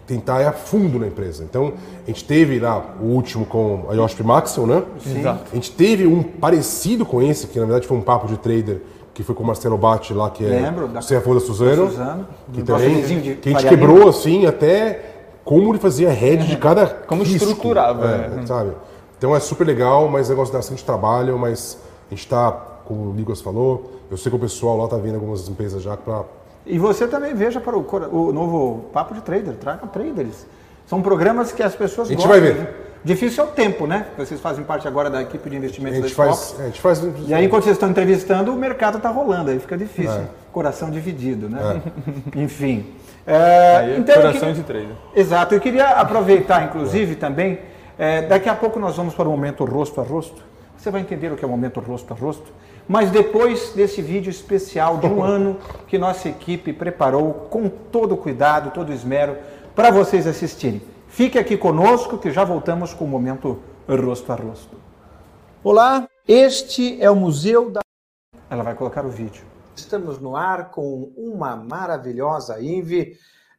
[0.07, 1.45] tentar ir a fundo na empresa.
[1.45, 1.73] Então,
[2.05, 4.83] a gente teve lá o último com a Yoship Maxwell, né?
[5.07, 5.45] Exato.
[5.51, 8.81] A gente teve um parecido com esse, que na verdade foi um papo de trader,
[9.15, 11.91] que foi com o Marcelo Batti lá, que é Lembro, da- o CFO da Suzano.
[11.91, 13.03] Suzano, que também,
[13.37, 15.01] que a gente quebrou assim até
[15.45, 18.47] como ele fazia head de cada Como risco, estruturava, é, né?
[18.47, 18.73] sabe?
[19.19, 21.79] Então é super legal, mas é um negócio de bastante trabalho, mas
[22.09, 22.51] a gente está,
[22.85, 25.97] como o Nicolas falou, eu sei que o pessoal lá está vindo algumas empresas já
[25.97, 26.25] para
[26.65, 27.85] E você também veja para o,
[28.29, 30.47] o novo Papo de Trader, traga traders.
[30.87, 32.41] São programas que as pessoas A gente gostam.
[32.41, 32.61] vai ver.
[32.61, 32.69] né?
[33.05, 34.07] Difícil é o tempo, né?
[34.17, 37.35] Vocês fazem parte agora da equipe de investimentos da faz, é, a gente faz E
[37.35, 40.13] aí, enquanto vocês estão entrevistando, o mercado está rolando, aí fica difícil.
[40.21, 40.27] É.
[40.53, 41.83] Coração dividido, né?
[42.37, 42.87] Enfim.
[43.27, 44.89] É, Aí é então, coração queria- de trader.
[45.17, 45.55] Exato.
[45.55, 47.59] Eu queria aproveitar, inclusive, também.
[47.99, 50.41] é, daqui a pouco nós vamos para o momento rosto a rosto.
[50.77, 52.53] Você vai entender o que é o momento rosto a rosto.
[52.89, 58.17] Mas depois desse vídeo especial de um ano que nossa equipe preparou com todo o
[58.17, 59.37] cuidado, todo o esmero,
[59.75, 60.83] para vocês assistirem.
[61.09, 64.77] Fique aqui conosco que já voltamos com o momento rosto a rosto.
[65.63, 67.81] Olá, este é o Museu da.
[68.49, 69.45] Ela vai colocar o vídeo.
[69.77, 73.17] Estamos no ar com uma maravilhosa INVE,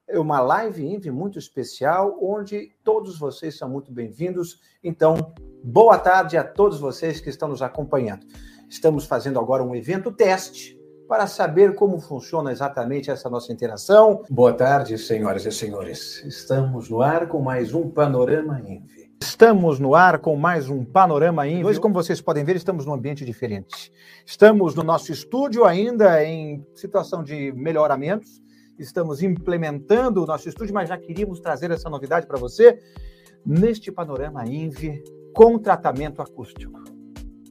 [0.09, 4.59] uma live INVE muito especial, onde todos vocês são muito bem-vindos.
[4.83, 8.25] Então, boa tarde a todos vocês que estão nos acompanhando.
[8.73, 10.75] Estamos fazendo agora um evento teste
[11.07, 14.23] para saber como funciona exatamente essa nossa interação.
[14.27, 16.23] Boa tarde, senhoras e senhores.
[16.25, 19.11] Estamos no ar com mais um Panorama INVE.
[19.21, 21.65] Estamos no ar com mais um Panorama INVE.
[21.65, 23.93] Hoje, como vocês podem ver, estamos num ambiente diferente.
[24.25, 28.41] Estamos no nosso estúdio ainda em situação de melhoramentos.
[28.79, 32.79] Estamos implementando o nosso estúdio, mas já queríamos trazer essa novidade para você
[33.45, 35.03] neste Panorama INVE
[35.35, 36.82] com tratamento acústico.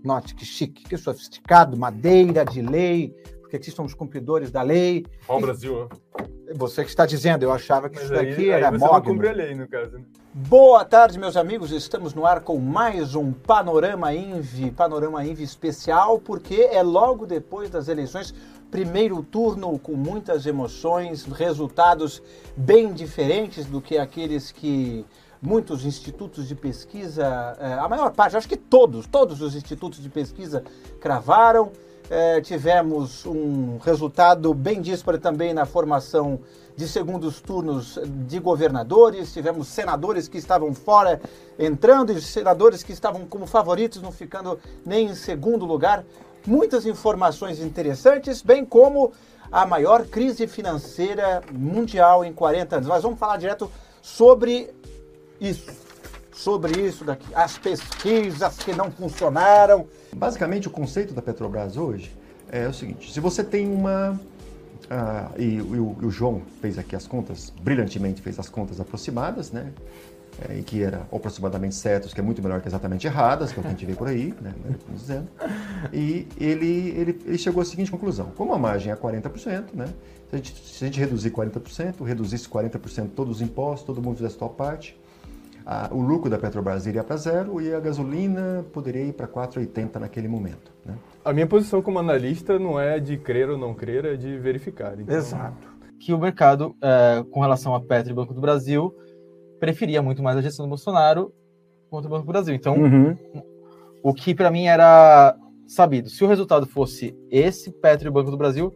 [0.05, 5.05] Note que chique, que sofisticado, madeira de lei, porque aqui somos cumpridores da lei.
[5.29, 5.89] Ó Brasil?
[6.55, 8.93] Você que está dizendo, eu achava que Mas isso aí, daqui aí era você não
[8.93, 9.13] mogno.
[9.13, 9.99] cumpre a lei, no caso.
[9.99, 10.05] né?
[10.35, 11.71] Boa tarde, meus amigos.
[11.73, 17.71] Estamos no ar com mais um Panorama Invi, Panorama Invi especial, porque é logo depois
[17.71, 18.35] das eleições,
[18.71, 22.23] primeiro turno com muitas emoções, resultados
[22.57, 25.05] bem diferentes do que aqueles que
[25.43, 30.09] muitos institutos de pesquisa, eh, a maior parte, acho que todos, todos os institutos de
[30.09, 30.63] pesquisa
[31.01, 31.73] cravaram.
[32.11, 36.41] Eh, tivemos um resultado bem dísparo também na formação
[36.77, 41.21] de segundos turnos de governadores, tivemos senadores que estavam fora
[41.59, 46.05] entrando e senadores que estavam como favoritos, não ficando nem em segundo lugar.
[46.47, 49.13] Muitas informações interessantes, bem como
[49.51, 52.89] a maior crise financeira mundial em 40 anos.
[52.89, 53.71] Mas vamos falar direto
[54.01, 54.75] sobre
[55.49, 55.83] isso.
[56.33, 62.13] Sobre isso daqui, as pesquisas que não funcionaram, Basicamente, o conceito da Petrobras hoje
[62.51, 64.21] é o seguinte: se você tem uma.
[64.91, 69.51] ah, e, o, e o João fez aqui as contas, brilhantemente fez as contas aproximadas,
[69.51, 69.73] né?
[70.49, 73.61] É, e que era aproximadamente certos, que é muito melhor que exatamente erradas, que é
[73.61, 74.55] o que a gente vê por aí, né?
[74.65, 75.29] melhor dizendo.
[75.93, 79.87] E ele, ele, ele chegou à seguinte conclusão: como a margem é 40%, né?
[80.31, 84.17] Se a gente, se a gente reduzir 40%, reduzisse 40% todos os impostos, todo mundo
[84.17, 84.99] fizesse sua parte,
[85.65, 89.99] a- o lucro da Petrobras iria para zero e a gasolina poderia ir para 4,80
[90.01, 90.73] naquele momento.
[90.85, 90.95] Né?
[91.25, 94.99] A minha posição como analista não é de crer ou não crer, é de verificar.
[94.99, 95.69] Então, Exato.
[96.01, 98.95] que o mercado, é, com relação a Petro e Banco do Brasil,
[99.61, 101.33] preferia muito mais a gestão do Bolsonaro
[101.89, 102.55] contra o Banco do Brasil.
[102.55, 102.75] Então,
[104.03, 105.37] o que para mim era
[105.69, 108.75] sabido, se o resultado fosse esse, Petro e Banco do Brasil,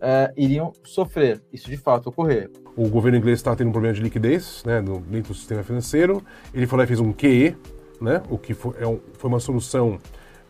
[0.00, 1.42] é, iriam sofrer.
[1.52, 2.50] Isso de fato ocorrer.
[2.80, 6.22] O governo inglês estava tendo um problema de liquidez né, no, dentro do sistema financeiro.
[6.54, 7.54] Ele foi lá e fez um QE,
[8.00, 9.98] né, o que foi, é um, foi uma solução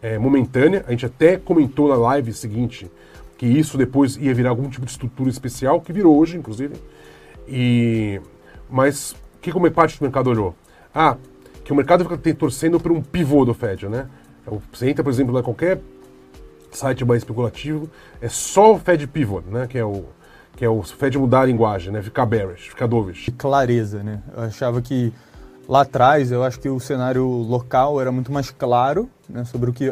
[0.01, 0.85] é, momentânea.
[0.87, 2.89] A gente até comentou na live seguinte
[3.37, 6.77] que isso depois ia virar algum tipo de estrutura especial, que virou hoje, inclusive.
[7.49, 8.21] E,
[8.71, 10.55] mas o que como parte do mercado olhou?
[10.95, 11.17] Ah,
[11.65, 14.07] que o mercado fica torcendo por um pivô do Fed, né?
[14.73, 15.81] Você entra, por exemplo, em qualquer
[16.71, 17.91] site mais especulativo,
[18.23, 19.67] é só o Fed pivot, né?
[19.67, 20.05] Que é o
[20.61, 22.03] que é o Fed mudar a linguagem, né?
[22.03, 23.31] Ficar bearish, ficar dovish.
[23.39, 24.21] Clareza, né?
[24.37, 25.11] Eu achava que
[25.67, 29.73] lá atrás, eu acho que o cenário local era muito mais claro, né, sobre o
[29.73, 29.91] que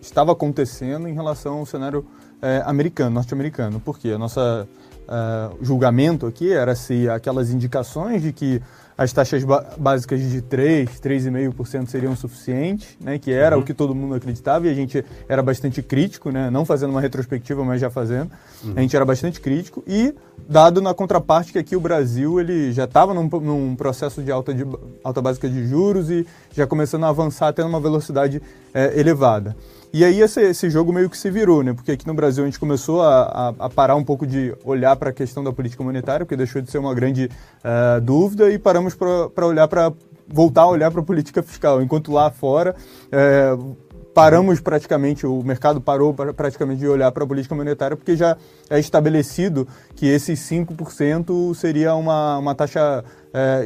[0.00, 2.06] estava acontecendo em relação ao cenário
[2.40, 3.80] é, americano, norte-americano.
[3.80, 8.62] Porque o nosso uh, julgamento aqui era se aquelas indicações de que
[8.98, 9.44] as taxas
[9.78, 13.62] básicas de 3, 3,5% seriam suficientes, né, que era uhum.
[13.62, 17.00] o que todo mundo acreditava e a gente era bastante crítico, né, não fazendo uma
[17.00, 18.32] retrospectiva, mas já fazendo.
[18.64, 18.72] Uhum.
[18.74, 20.12] A gente era bastante crítico e
[20.48, 24.52] dado na contraparte que aqui o Brasil ele já estava num, num, processo de alta,
[24.52, 24.66] de
[25.04, 28.42] alta básica de juros e já começando a avançar até uma velocidade
[28.74, 29.54] é, elevada.
[29.92, 31.72] E aí esse, esse, jogo meio que se virou, né?
[31.72, 34.94] Porque aqui no Brasil a gente começou a, a, a parar um pouco de olhar
[34.96, 37.30] para a questão da política monetária, porque deixou de ser uma grande
[37.64, 39.92] uh, dúvida, e paramos para olhar para
[40.30, 42.76] voltar a olhar para a política fiscal, enquanto lá fora
[43.06, 43.76] uh,
[44.18, 48.36] paramos praticamente, o mercado parou praticamente de olhar para a política monetária, porque já
[48.68, 53.64] é estabelecido que esses 5% seria uma, uma taxa é,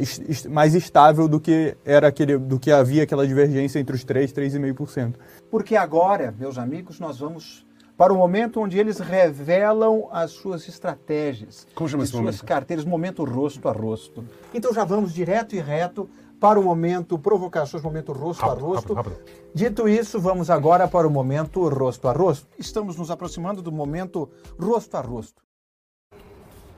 [0.51, 4.33] mais estável do que era aquele, do que havia aquela divergência entre os 3 e
[4.35, 5.15] 3,5%.
[5.49, 7.65] Porque agora, meus amigos, nós vamos
[7.97, 12.45] para o momento onde eles revelam as suas estratégias, Como chama suas momento?
[12.45, 14.23] carteiras, momento rosto a rosto.
[14.53, 16.07] Então já vamos direto e reto
[16.43, 18.93] para o momento provocações, momento rosto Rápido, a rosto.
[18.93, 19.29] rápido, rápido.
[19.55, 22.45] Dito isso, vamos agora para o momento rosto a rosto.
[22.59, 24.29] Estamos nos aproximando do momento
[24.59, 25.41] rosto a rosto.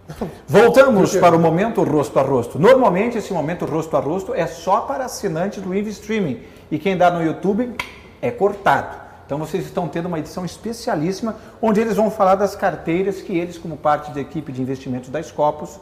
[0.48, 2.60] Voltamos para o momento rosto a rosto.
[2.60, 6.96] Normalmente esse momento rosto a rosto é só para assinantes do Invi Streaming e quem
[6.96, 7.76] dá no YouTube
[8.22, 9.04] é cortado.
[9.26, 13.58] Então vocês estão tendo uma edição especialíssima onde eles vão falar das carteiras que eles,
[13.58, 15.80] como parte da equipe de investimentos da Scopus,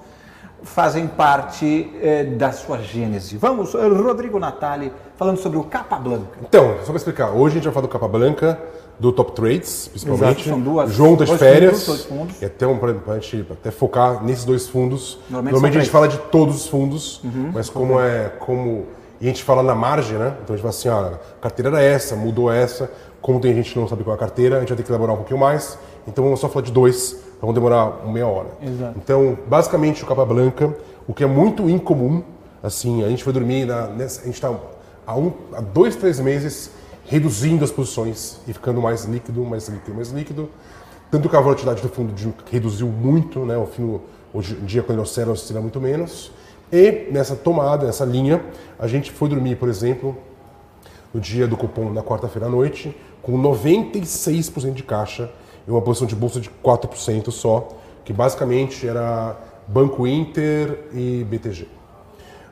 [0.63, 3.37] fazem parte eh, da sua gênese.
[3.37, 6.39] Vamos, eh, Rodrigo Natali, falando sobre o Capa Blanca.
[6.41, 8.59] Então, só para explicar, hoje a gente vai falar do Capa Blanca,
[8.99, 10.23] do Top Trades, principalmente.
[10.41, 11.71] Exato, são duas- João das férias.
[11.83, 12.41] fundos, dois fundos.
[12.41, 15.19] E até um para a gente até focar nesses dois fundos.
[15.29, 17.21] Normalmente Normalmente, a gente fala de todos os fundos,
[17.53, 18.85] mas como é como
[19.19, 20.35] e a gente fala na margem, né?
[20.43, 22.91] Então a gente fala assim, ah, a carteira era essa, mudou essa.
[23.21, 24.91] Como tem gente que não sabe qual é a carteira, a gente vai ter que
[24.91, 25.77] elaborar um pouquinho mais.
[26.05, 28.47] Então vamos só falar de dois, vamos demorar uma meia hora.
[28.61, 28.93] Exato.
[28.97, 30.73] Então, basicamente, o capa branca,
[31.05, 32.23] o que é muito incomum,
[32.63, 34.55] assim, a gente foi dormir, na, nessa, a gente está
[35.05, 36.71] há, um, há dois, três meses
[37.05, 40.49] reduzindo as posições e ficando mais líquido, mais líquido, mais líquido.
[41.11, 43.57] Tanto que a volatilidade do fundo de- reduziu muito, né?
[43.57, 43.99] O fim,
[44.33, 46.31] hoje em dia, quando ele oscila, oscila muito menos.
[46.71, 48.41] E nessa tomada, nessa linha,
[48.79, 50.15] a gente foi dormir, por exemplo,
[51.13, 55.29] no dia do cupom na quarta-feira à noite, com 96% de caixa
[55.67, 57.69] e uma posição de bolsa de 4% só,
[58.03, 59.37] que basicamente era
[59.67, 61.67] Banco Inter e BTG.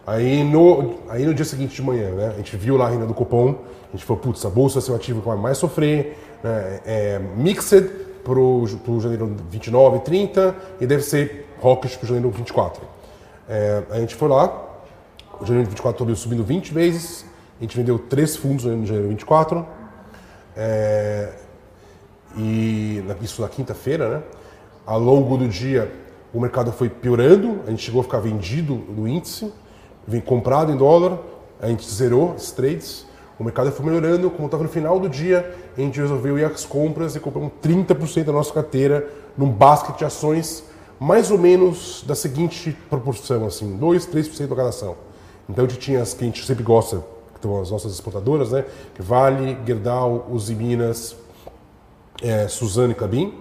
[0.06, 3.06] Aí no, aí no dia seguinte de manhã, né, a gente viu lá a renda
[3.06, 3.56] do cupom,
[3.90, 6.80] a gente falou, putz, a bolsa vai ser o ativo que vai mais sofrer, né,
[6.86, 7.90] é mixed
[8.24, 12.84] para o janeiro 29 e 30 e deve ser hawkish para o janeiro 24.
[13.48, 14.48] É, a gente foi lá,
[15.40, 17.26] o janeiro 24 abriu subindo 20 vezes,
[17.60, 19.66] a gente vendeu três fundos no janeiro 24,
[20.56, 21.30] é,
[22.38, 24.24] e isso na quinta-feira, né?
[24.86, 25.92] Ao longo do dia,
[26.34, 29.52] o mercado foi piorando, a gente chegou a ficar vendido no índice,
[30.08, 31.20] vem comprado em dólar,
[31.62, 33.06] a gente zerou os trades,
[33.38, 36.66] o mercado foi melhorando, como estava no final do dia, a gente resolveu ir às
[36.66, 39.08] compras e compramos 30% da nossa carteira
[39.38, 40.64] num basket de ações,
[41.00, 44.96] mais ou menos da seguinte proporção, assim, 2, 3% para cada ação.
[45.50, 47.04] Então a gente tinha as que a gente sempre gosta,
[47.34, 48.64] que são as nossas exportadoras, né?
[48.94, 51.16] Que Vale, Gerdau, Uzi Minas,
[52.22, 53.34] é, Suzano e Clabin.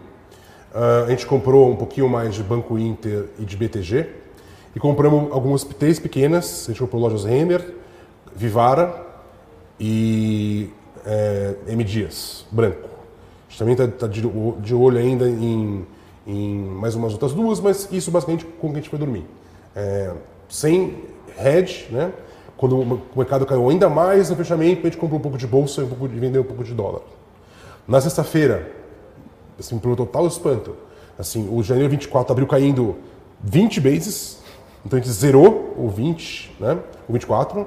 [0.75, 4.07] Ah, a gente comprou um pouquinho mais de Banco Inter e de BTG.
[4.75, 6.65] E compramos algumas três pequenas.
[6.65, 7.75] A gente comprou lojas Renner,
[8.35, 9.07] Vivara
[9.79, 10.71] e
[11.05, 11.83] é, M.
[11.83, 12.89] Dias, branco.
[13.49, 14.23] A gente também está de,
[14.61, 15.85] de olho ainda em,
[16.27, 19.25] em mais umas outras duas, mas isso basicamente com o que a gente foi dormir.
[19.75, 20.13] É,
[20.49, 20.99] sem
[21.37, 22.13] hedge, né?
[22.57, 25.81] Quando o mercado caiu ainda mais no fechamento, a gente comprou um pouco de bolsa
[25.81, 27.01] e um pouco de, vendeu um pouco de dólar.
[27.91, 28.71] Na sexta-feira,
[29.59, 30.77] assim, pelo total espanto,
[31.19, 32.95] assim, o janeiro 24 abriu caindo
[33.43, 34.39] 20 bases,
[34.87, 36.79] então a gente zerou o 20, né,
[37.09, 37.67] o 24,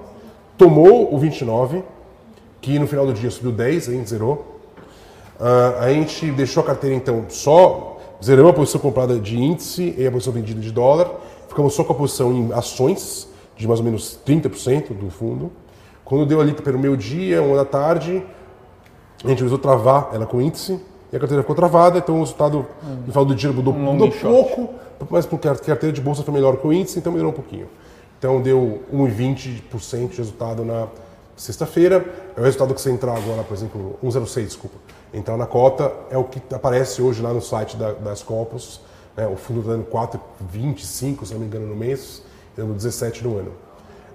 [0.58, 1.84] tomou o 29,
[2.62, 4.62] que no final do dia subiu 10, a gente zerou.
[5.38, 10.08] Ah, a gente deixou a carteira, então, só zeramos a posição comprada de índice e
[10.08, 11.12] a posição vendida de dólar.
[11.50, 15.52] Ficamos só com a posição em ações, de mais ou menos 30% do fundo.
[16.06, 18.24] Quando deu ali pelo meio dia, uma da tarde,
[19.24, 20.80] a gente precisou travar ela com índice
[21.12, 22.66] e a carteira ficou travada, então o resultado
[23.06, 24.74] no final do dia mudou, Um mudou pouco,
[25.10, 27.68] mas porque a carteira de bolsa foi melhor que o índice, então melhorou um pouquinho.
[28.18, 30.88] Então deu 1,20% de resultado na
[31.36, 32.06] sexta-feira.
[32.36, 34.78] É o resultado que você entrar agora, por exemplo, 1,06, desculpa.
[35.14, 38.82] Entrar na cota é o que aparece hoje lá no site da, das Copos.
[39.16, 39.28] né?
[39.28, 42.24] o fundo está dando 4,25, se não me engano, no mês,
[42.56, 43.52] dando 17 no ano.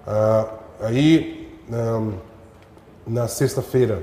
[0.07, 0.49] Ah,
[0.81, 2.11] aí, na,
[3.07, 4.03] na sexta-feira,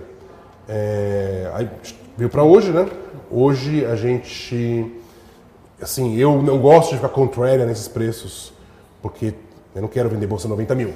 [0.68, 1.70] é, aí
[2.18, 2.88] veio para hoje, né?
[3.30, 4.92] Hoje a gente,
[5.82, 8.54] assim, eu não gosto de ficar contrária nesses preços,
[9.02, 9.34] porque
[9.76, 10.94] eu não quero vender bolsa 90 mil,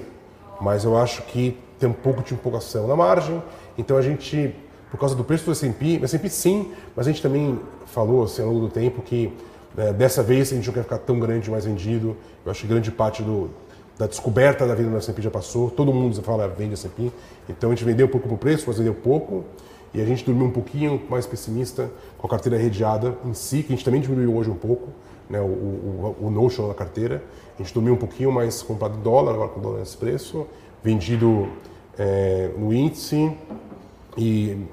[0.62, 3.42] mas eu acho que tem um pouco de empolgação na margem,
[3.78, 4.54] então a gente,
[4.92, 8.50] por causa do preço do S&P, S&P sim, mas a gente também falou assim, ao
[8.50, 9.34] longo do tempo que
[9.76, 12.16] né, dessa vez a gente não quer ficar tão grande mais vendido,
[12.46, 13.50] eu acho que grande parte do,
[14.00, 17.12] da descoberta da vida no S&P já passou, todo mundo fala vende S&P,
[17.50, 19.44] então a gente vendeu pouco por preço, mas vendeu pouco,
[19.94, 23.74] e a gente dormiu um pouquinho mais pessimista com a carteira redeada em si, que
[23.74, 24.88] a gente também diminuiu hoje um pouco,
[25.30, 27.22] né, o, o, o notion da carteira,
[27.56, 30.48] a gente dormiu um pouquinho mais comprado em dólar, agora com o dólar nesse preço,
[30.82, 31.50] vendido
[31.98, 33.36] é, no índice,
[34.18, 34.66] e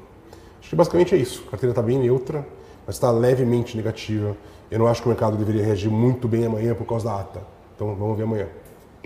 [0.61, 2.47] acho que basicamente é isso, a carteira está bem neutra,
[2.87, 4.37] mas está levemente negativa,
[4.71, 7.43] eu não acho que o mercado deveria reagir muito bem amanhã por causa da ata,
[7.75, 8.47] então vamos ver amanhã.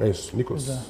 [0.01, 0.81] É isso, Nicolas.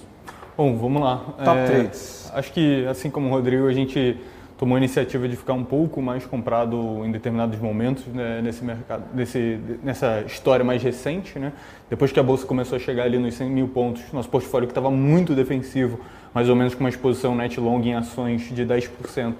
[0.57, 1.17] Bom, vamos lá.
[1.45, 2.31] Top trades.
[2.33, 4.17] Acho que, assim como o Rodrigo, a gente
[4.57, 9.05] tomou a iniciativa de ficar um pouco mais comprado em determinados momentos né, nesse mercado,
[9.15, 11.39] nesse, nessa história mais recente.
[11.39, 11.53] Né?
[11.89, 14.73] Depois que a bolsa começou a chegar ali nos 100 mil pontos, nosso portfólio que
[14.73, 15.99] estava muito defensivo,
[16.35, 19.35] mais ou menos com uma exposição net long em ações de 10%,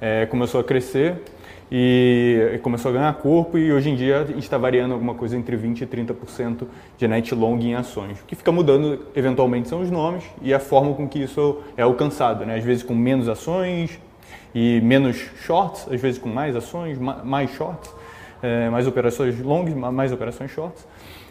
[0.00, 1.22] eh, começou a crescer
[1.70, 5.36] e começou a ganhar corpo e hoje em dia a gente está variando alguma coisa
[5.36, 6.66] entre 20% e 30%
[6.98, 8.20] de net long em ações.
[8.20, 11.82] O que fica mudando eventualmente são os nomes e a forma com que isso é
[11.82, 12.56] alcançado, né?
[12.56, 13.98] às vezes com menos ações
[14.54, 17.90] e menos shorts, às vezes com mais ações, ma- mais shorts,
[18.42, 20.86] eh, mais operações longas, ma- mais operações shorts.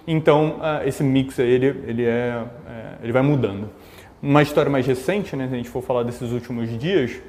[0.05, 3.69] Então esse mix aí, ele, ele, é, é, ele vai mudando.
[4.21, 7.21] Uma história mais recente, né, se a gente for falar desses últimos dias,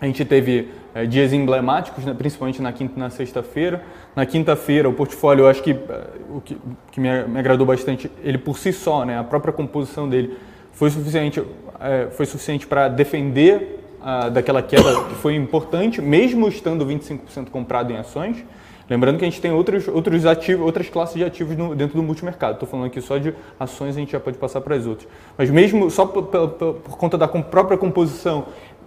[0.00, 3.82] a gente teve eh, dias emblemáticos, né, principalmente na quinta e na sexta-feira.
[4.14, 6.56] Na quinta-feira, o portfólio, eu acho que eh, o que,
[6.92, 10.36] que me, me agradou bastante, ele por si só, né, a própria composição dele
[10.72, 11.42] foi suficiente,
[11.80, 17.92] eh, foi suficiente para defender ah, daquela queda que foi importante, mesmo estando 25% comprado
[17.92, 18.44] em ações.
[18.88, 22.02] Lembrando que a gente tem outros, outros ativos, outras classes de ativos no- dentro do
[22.02, 22.54] multimercado.
[22.54, 25.06] Estou falando aqui só de ações, a gente já pode passar para as outras.
[25.36, 28.46] Mas mesmo só por- por- por conta da com- própria composição,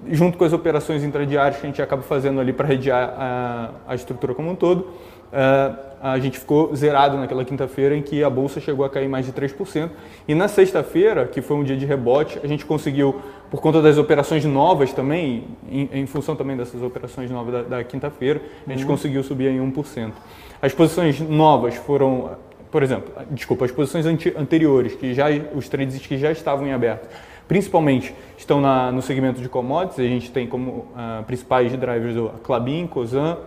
[0.10, 3.95] junto com as operações intradiárias que a gente acaba fazendo ali para redear a, a
[3.95, 4.88] estrutura como um todo,
[5.32, 5.72] eh,
[6.02, 9.32] a gente ficou zerado naquela quinta-feira em que a bolsa chegou a cair mais de
[9.32, 9.89] 3%.
[10.28, 13.22] E na sexta-feira, que foi um dia de rebote, a gente conseguiu,
[13.52, 17.84] por conta das operações novas também, em, em função também dessas operações novas da, da
[17.84, 20.12] quinta-feira, a gente conseguiu subir em 1%.
[20.60, 22.32] As posições novas foram,
[22.72, 27.08] por exemplo, desculpa, as posições anteriores, que já os trades que já estavam em aberto,
[27.47, 32.29] principalmente estão na- no segmento de commodities, a gente tem como ah, principais drivers o
[32.43, 33.37] Clabin, Cosan,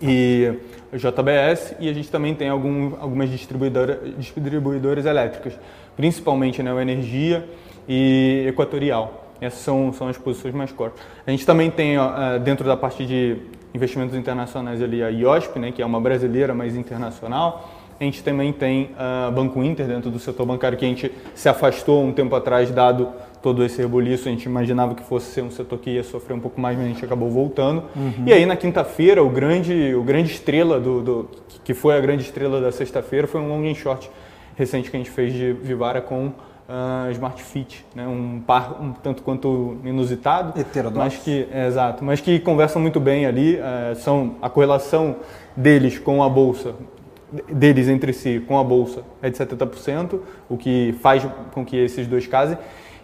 [0.00, 0.54] e
[0.92, 5.58] JBS e a gente também tem algum, algumas distribuidora, distribuidoras elétricas,
[5.96, 7.48] principalmente Neo Energia
[7.88, 9.24] e Equatorial.
[9.40, 10.92] Essas são, são as posições mais core.
[11.26, 13.36] A gente também tem ó, eh, dentro da parte de
[13.74, 17.68] investimentos internacionais ali a IOSP, né, que é uma brasileira, mas internacional.
[18.00, 21.48] A gente também tem a Banco Inter dentro do setor bancário, que a gente se
[21.48, 23.08] afastou um tempo atrás, dado
[23.42, 24.28] todo esse rebuliço.
[24.28, 26.86] A gente imaginava que fosse ser um setor que ia sofrer um pouco mais, mas
[26.86, 27.82] a gente acabou voltando.
[28.24, 31.28] E aí, na quinta-feira, o grande, o grande estrela, do, do-
[31.64, 34.08] que foi a grande estrela da sexta-feira, foi um long and short
[34.56, 36.30] recente que a gente fez de Vivara com
[36.68, 38.06] a Smart Fit, né?
[38.06, 40.98] um par um tanto quanto inusitado, Heterodoxo.
[40.98, 45.16] mas que é, exato, mas que conversam muito bem ali, eh, são a correlação
[45.56, 46.74] deles com a bolsa
[47.52, 50.18] deles entre si com a bolsa é de 70%,
[50.48, 52.56] o que faz com que esses dois casem.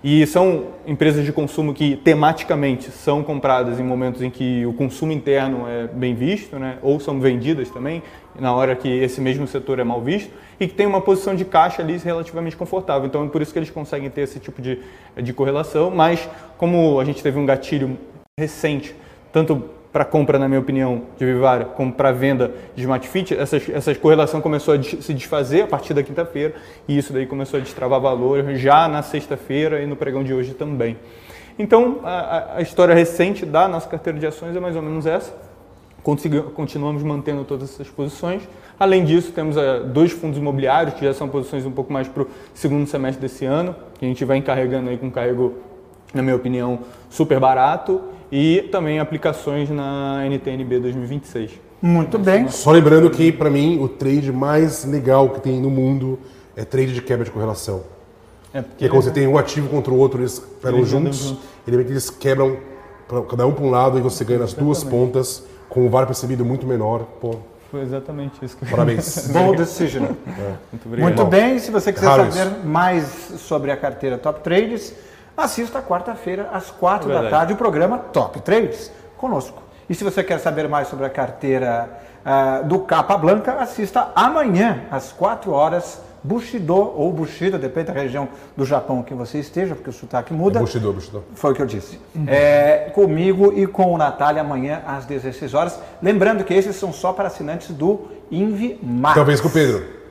[0.07, 5.13] E são empresas de consumo que tematicamente são compradas em momentos em que o consumo
[5.13, 6.77] interno é bem visto, né?
[6.83, 8.03] ou são vendidas também,
[8.39, 11.47] na hora que esse mesmo setor é mal visto, e que tem uma posição de
[11.47, 13.07] caixa ali relativamente confortável.
[13.07, 14.79] Então é por isso que eles conseguem ter esse tipo de,
[15.17, 15.91] de correlação.
[15.91, 17.97] Mas como a gente teve um gatilho
[18.39, 18.95] recente,
[19.33, 23.57] tanto para compra, na minha opinião, de Vivara, como para venda de Smart Fit, essa,
[23.73, 26.53] essa correlação começou a se desfazer a partir da quinta-feira
[26.89, 30.53] e isso daí começou a destravar valor já na sexta-feira e no pregão de hoje
[30.53, 30.99] também.
[31.57, 35.33] Então, a, a- história recente da nossa carteira de ações é mais ou menos essa.
[36.03, 38.43] continuamos mantendo todas essas posições.
[38.81, 42.25] Além disso, temos eh, dois fundos imobiliários, que já são posições um pouco mais para
[42.25, 45.55] o segundo semestre desse ano, que a gente vai encarregando aí com um carrego,
[46.13, 48.01] na minha opinião, super barato,
[48.31, 51.51] e também aplicações na NTNB 2026.
[51.81, 52.49] Muito bem.
[52.49, 56.19] Só lembrando que, para mim, o trade mais legal que tem no mundo
[56.57, 57.83] é trade de quebra de correlação.
[58.55, 61.35] É Que é quando você tem um ativo contra o outro, eles andam juntos,
[61.67, 62.57] e repente eles quebram
[63.09, 66.07] pra- cada um para um lado e você ganha nas duas pontas, com o VAR
[66.07, 67.01] percebido muito menor.
[67.21, 67.37] Pô,
[67.71, 69.27] Foi exatamente isso que eu parabéns.
[69.35, 70.05] Bold decision.
[70.05, 71.09] Muito obrigado.
[71.09, 73.05] Muito bem, se você quiser Raro saber mais
[73.39, 74.95] sobre a carteira Top Trades,
[75.37, 79.63] assista quarta-feira, às quatro É da tarde, o programa Top Trades conosco.
[79.89, 81.89] E se você quer saber mais sobre a carteira
[82.25, 88.27] ah, do Capa Blanca, assista amanhã, às quatro horas, Bushido ou Bushido, depende da região
[88.57, 90.59] do Japão que você esteja, porque o sotaque muda.
[90.59, 91.23] Bushido, Bushido.
[91.35, 92.01] Foi o que eu disse.
[92.27, 95.79] É, comigo e com o Natália amanhã às 16 horas.
[96.03, 99.15] Lembrando que esses são só para assinantes do Invi Max.
[99.17, 100.04] Talvez com o Pedro.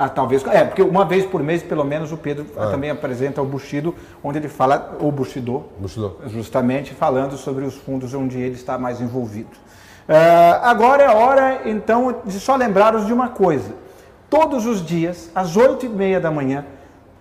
[0.00, 0.46] Ah, talvez.
[0.46, 2.68] É, porque uma vez por mês, pelo menos, o Pedro Ah.
[2.68, 3.92] também apresenta o Bushido,
[4.22, 6.16] onde ele fala, o Bushido, Bushido.
[6.28, 9.50] justamente falando sobre os fundos onde ele está mais envolvido.
[10.08, 13.72] Ah, agora é hora, então, de só lembrar-os de uma coisa.
[14.30, 16.64] Todos os dias, às oito e meia da manhã,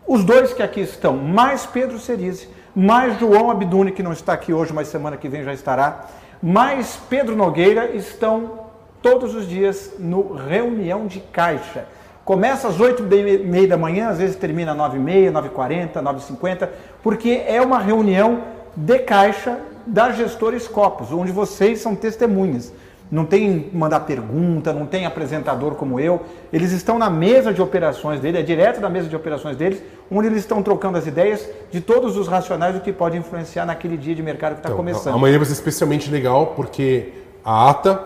[0.05, 4.53] os dois que aqui estão, mais Pedro Cerise, mais João Abduni, que não está aqui
[4.53, 6.05] hoje, mas semana que vem já estará,
[6.43, 8.67] mais Pedro Nogueira, estão
[9.01, 11.85] todos os dias no Reunião de Caixa.
[12.27, 15.47] Começa às 8 e meia da manhã, às vezes termina às 9 e meia, 9
[15.47, 16.69] e 40, 9 e 50,
[17.01, 18.41] porque é uma reunião
[18.75, 22.73] de caixa da Gestora Scopus, onde vocês são testemunhas.
[23.09, 26.21] Não tem mandar pergunta, não tem apresentador como eu.
[26.51, 30.27] Eles estão na mesa de operações dele, é direto da mesa de operações deles, onde
[30.27, 34.13] eles estão trocando as ideias de todos os racionais do que pode influenciar naquele dia
[34.13, 35.15] de mercado que está Então, começando.
[35.15, 38.03] Amanhã vai ser especialmente legal porque a ata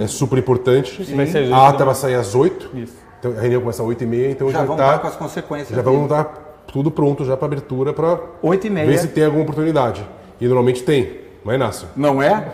[0.00, 1.00] é super importante.
[1.00, 2.70] Oito A ata vai sair às 8.
[2.76, 3.05] Isso.
[3.18, 5.70] Então, a reunião começa às 8h30, então já já, vamos tá, com as consequências.
[5.70, 5.96] já dele.
[5.96, 8.86] vamos estar tudo pronto já para abertura para 8 e meia.
[8.86, 10.06] ver se tem alguma oportunidade.
[10.40, 11.88] E normalmente tem, não é, Inácio?
[11.96, 12.44] Não é?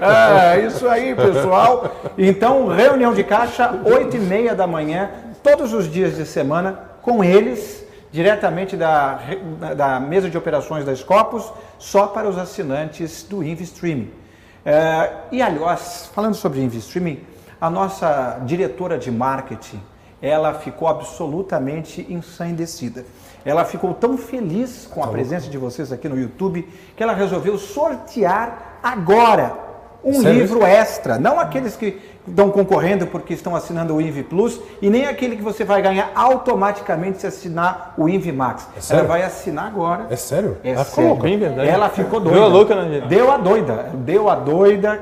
[0.54, 1.92] é isso aí, pessoal.
[2.16, 5.10] Então, reunião de caixa, 8 e meia da manhã,
[5.42, 9.20] todos os dias de semana, com eles, diretamente da,
[9.76, 14.06] da mesa de operações da Scopus, só para os assinantes do InvStream.
[14.64, 17.20] É, e, aliás, falando sobre InvStreaming,
[17.60, 19.80] a nossa diretora de marketing,
[20.20, 23.04] ela ficou absolutamente ensandecida.
[23.44, 27.56] Ela ficou tão feliz com a presença de vocês aqui no YouTube que ela resolveu
[27.56, 29.68] sortear agora
[30.04, 30.40] um Sério?
[30.40, 35.06] livro extra, não aqueles que estão concorrendo porque estão assinando o Invi Plus e nem
[35.06, 38.68] aquele que você vai ganhar automaticamente se assinar o Invi Max.
[38.74, 39.08] ela sério?
[39.08, 40.06] vai assinar agora.
[40.10, 40.56] É sério?
[40.62, 41.10] É Ela ficou sério.
[41.10, 41.22] louca.
[41.24, 41.68] Bem verdade.
[41.68, 42.38] Ela ficou doida.
[42.38, 43.06] Deu a louca, né?
[43.08, 43.90] Deu a doida.
[43.94, 45.00] Deu a doida,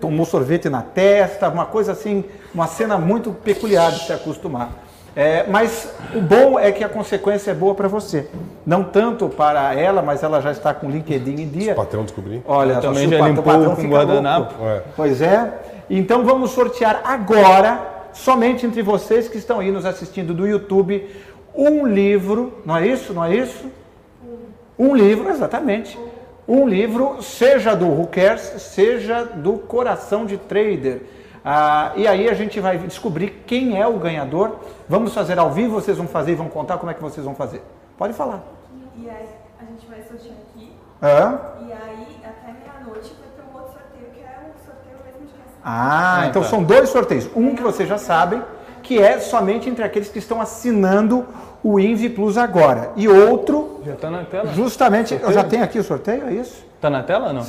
[0.00, 2.24] tomou sorvete na testa, uma coisa assim,
[2.54, 4.70] uma cena muito peculiar de se acostumar.
[5.16, 8.28] É, mas o bom é que a consequência é boa para você.
[8.66, 11.72] Não tanto para ela, mas ela já está com o LinkedIn em dia.
[11.72, 12.42] O patrão descobri.
[12.46, 14.54] Olha, Eu também o já limpou patrão com guardanapo.
[14.62, 14.82] É.
[14.94, 15.50] Pois é.
[15.88, 17.80] Então vamos sortear agora,
[18.12, 21.08] somente entre vocês que estão aí nos assistindo do YouTube,
[21.54, 23.14] um livro, não é isso?
[23.14, 23.64] Não é isso?
[24.78, 25.98] Um livro, exatamente.
[26.48, 31.02] Um livro, seja do Who Cares, seja do Coração de Trader.
[31.44, 34.56] Ah, e aí a gente vai descobrir quem é o ganhador.
[34.88, 37.34] Vamos fazer ao vivo, vocês vão fazer e vão contar como é que vocês vão
[37.34, 37.62] fazer.
[37.98, 38.42] Pode falar.
[38.96, 39.28] E aí
[39.60, 40.72] a gente vai sortear aqui.
[41.02, 41.40] Hã?
[41.66, 45.34] E aí até meia-noite vai ter um outro sorteio que é o sorteio mesmo de.
[45.64, 46.48] Ah, Ah, então tá.
[46.48, 47.28] são dois sorteios.
[47.34, 48.42] Um que vocês já sabem,
[48.82, 51.26] que é somente entre aqueles que estão assinando
[51.66, 52.92] o Invi Plus agora.
[52.94, 54.52] E outro, Já tá na tela?
[54.52, 56.64] justamente, eu já tenho aqui o sorteio, é isso?
[56.80, 57.46] Tá na tela ou não?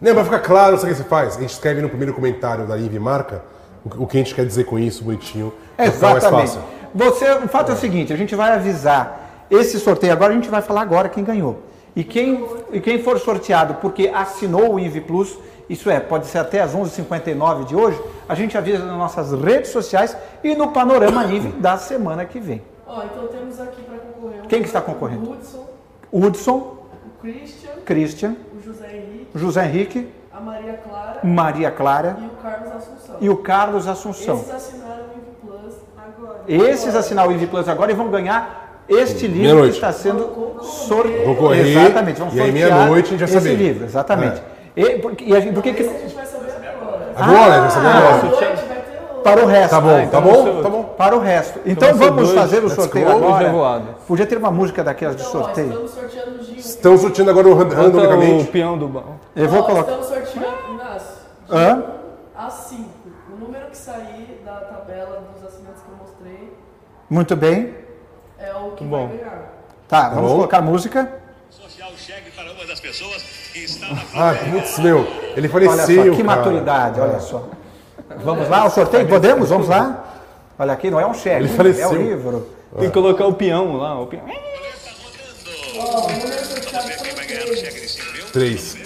[0.00, 1.36] Não, mas fica claro, sabe o que você faz?
[1.36, 3.42] A gente escreve no primeiro comentário da Invi Marca
[3.84, 5.52] o o que a gente quer dizer com isso, bonitinho.
[5.78, 6.40] ficar Exatamente.
[6.40, 6.60] fácil.
[6.94, 7.74] Você, o fato é.
[7.74, 11.24] o seguinte, a gente vai avisar esse sorteio agora, a gente vai falar agora quem
[11.24, 11.62] ganhou.
[11.96, 15.38] E quem, e quem for sorteado porque assinou o Invi Plus,
[15.70, 19.70] isso é, pode ser até às 11h59 de hoje, a gente avisa nas nossas redes
[19.70, 22.62] sociais e no Panorama Invi da semana que vem.
[22.88, 24.40] Ó, então temos aqui para concorrer.
[24.48, 25.28] Quem que está concorrendo?
[25.30, 25.66] O Hudson,
[26.12, 32.26] Hudson, o Christian, Christian, o José Henrique, José Henrique, a Maria Clara Maria Clara e
[32.26, 33.16] o Carlos Assunção.
[33.20, 34.36] e o Carlos Assunção.
[34.36, 36.40] Esses assinaram o Invi Plus agora.
[36.48, 41.54] Esses assinaram o Invi Plus agora e vão ganhar este livro que está sendo sorteado.
[41.54, 43.54] Exatamente, vamos e aí sortear meia-noite a gente vai esse saber.
[43.56, 44.42] livro, exatamente.
[44.76, 46.50] E, porque, e a gente, por que que- Esse a gente vai saber
[47.16, 47.68] agora.
[47.70, 48.67] Sabia Ah, agora.
[49.30, 49.70] Para o resto.
[49.70, 50.82] Tá bom, Ah, então tá bom, tá bom.
[50.96, 51.60] Para o resto.
[51.66, 53.46] Então, ser vamos dois, fazer o sorteio go, agora.
[53.46, 53.94] revoado.
[54.06, 55.68] Podia ter uma música daquelas de Então, ó, sorteio.
[55.68, 56.56] estamos sorteando o Gil.
[56.56, 58.50] Estão sortindo agora o ran- Bota o randomicamente.
[58.50, 59.04] peão do baú.
[59.36, 59.92] Eu vou Ó, colocar.
[59.92, 61.08] Estamos sorteando, Inácio,
[61.50, 61.82] Hã?
[62.36, 62.88] Às 5.
[63.32, 66.52] O número que sair da tabela dos assinantes que eu mostrei
[67.08, 67.74] Muito bem.
[68.38, 69.08] é o que Bom.
[69.08, 69.52] vai ganhar.
[69.88, 70.36] Tá, vamos bom.
[70.36, 71.10] colocar a música.
[71.50, 73.22] social chegue para uma das pessoas
[73.52, 75.06] que está na Ah, putz, meu,
[75.36, 76.36] ele faleceu, Olha só, que cara.
[76.36, 77.44] maturidade, olha só.
[78.24, 79.48] Vamos lá, o sorteio, podemos?
[79.50, 80.04] Vamos lá?
[80.58, 81.90] Olha aqui, não é um cheque, Ele é faleceu.
[81.90, 82.48] o livro.
[82.78, 84.00] Tem que colocar o peão lá.
[84.00, 84.22] O peão.
[85.78, 88.24] Ó, o número sorteado Quem vai foi ganhar o um 3, cheque de 5 mil?
[88.32, 88.76] Três.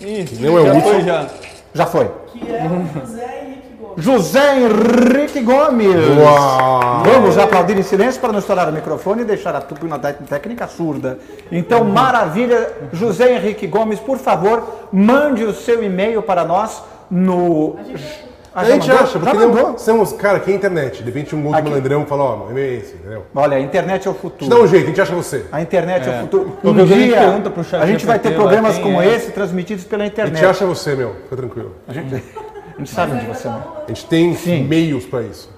[0.00, 0.92] Ih, Não é o já último.
[0.92, 1.26] foi já.
[1.74, 2.10] Já foi.
[2.32, 4.04] que é o José Henrique Gomes.
[4.04, 6.18] José Henrique Gomes.
[6.18, 7.02] Uau!
[7.04, 11.18] Vamos aplaudir em silêncio para não estourar o microfone e deixar a tupina técnica surda.
[11.50, 12.72] Então, maravilha.
[12.92, 14.62] José Henrique Gomes, por favor,
[14.92, 17.76] mande o seu e-mail para nós no...
[18.54, 19.04] Ah, A gente mandou?
[19.04, 19.62] acha, Já porque mandou.
[19.70, 20.98] não, somos, cara, que é internet.
[21.02, 23.24] De repente um outro malandrão fala, ó, meu e-mail é esse, entendeu?
[23.34, 24.50] Olha, a internet é o futuro.
[24.50, 25.44] dá um jeito, a gente acha você.
[25.52, 26.20] A internet é, o É.
[26.22, 26.58] futuro.
[26.62, 29.14] Qualquer Um gente dia, pergunta pro chat a gente vai ter programas quem como é.
[29.14, 30.44] esse transmitidos pela A gente internet.
[30.44, 31.14] acha você, meu.
[31.24, 31.74] Fica tranquilo.
[31.86, 33.50] A gente, a gente sabe onde você é.
[33.50, 34.64] A gente tem Sim.
[34.64, 35.50] meios pra isso.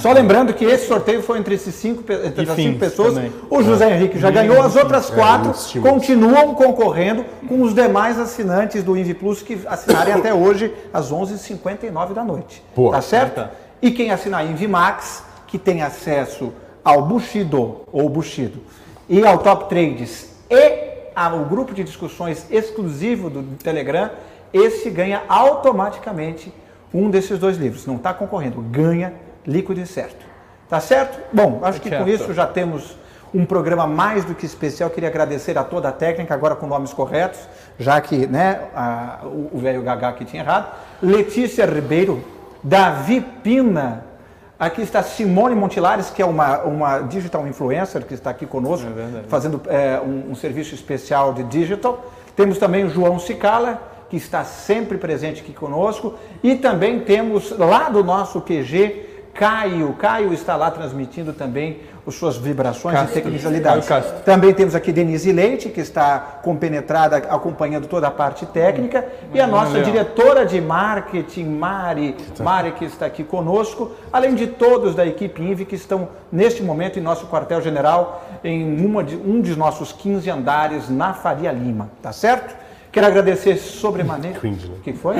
[0.00, 3.14] Só lembrando que esse sorteio foi entre esses cinco, entre essas cinco pessoas.
[3.14, 3.32] também.
[3.50, 5.92] O José Henrique já ganhou, as outras quatro É, os estímulos.
[5.92, 12.14] continuam concorrendo com os demais assinantes do Invi Plus que assinarem até hoje às 11h59
[12.14, 12.62] da noite.
[12.90, 13.34] Tá certo?
[13.34, 13.50] Tá.
[13.82, 16.52] E quem assinar Invi Max, que tem acesso
[16.82, 18.60] ao Bushido ou Bushido
[19.08, 24.10] e ao Top Trades e ao grupo de discussões exclusivo do Telegram,
[24.54, 26.52] esse ganha automaticamente
[26.94, 27.86] um desses dois livros.
[27.86, 29.12] Não está concorrendo, ganha
[29.46, 30.24] líquido e certo.
[30.68, 31.18] Tá certo?
[31.32, 32.08] Bom, acho que com Certo.
[32.10, 32.96] isso já temos
[33.34, 34.88] um programa mais do que especial.
[34.90, 37.40] Queria agradecer a toda a técnica, agora com nomes corretos,
[37.78, 40.72] já que né, a- o o velho Gagá aqui tinha errado.
[41.02, 42.22] Letícia Ribeiro,
[42.62, 44.04] Davi Pina,
[44.58, 49.22] aqui está Simone Montilares, que é uma, uma digital influencer que está aqui conosco, É
[49.28, 52.12] fazendo é, um, um serviço especial de digital.
[52.36, 56.14] Temos também o João Cicala, que está sempre presente aqui conosco.
[56.42, 59.92] E também temos lá do nosso QG, Caio.
[59.94, 63.18] Caio está lá transmitindo também as suas vibrações Castro.
[63.18, 63.22] e
[63.88, 64.22] Castro.
[64.24, 69.04] Também temos aqui Denise Leite, que está compenetrada, acompanhando toda a parte técnica.
[69.32, 73.92] E a nossa diretora de marketing, Mari, Mari, que está aqui conosco.
[74.12, 79.04] Além de todos da equipe INVI que estão neste momento em nosso quartel-general, em uma
[79.04, 81.90] de- um de nossos 15 andares na Faria Lima.
[82.02, 82.56] Tá certo?
[82.90, 84.38] Quero agradecer sobremaneira.
[84.40, 84.74] Cringe, né?
[84.82, 85.14] Que foi?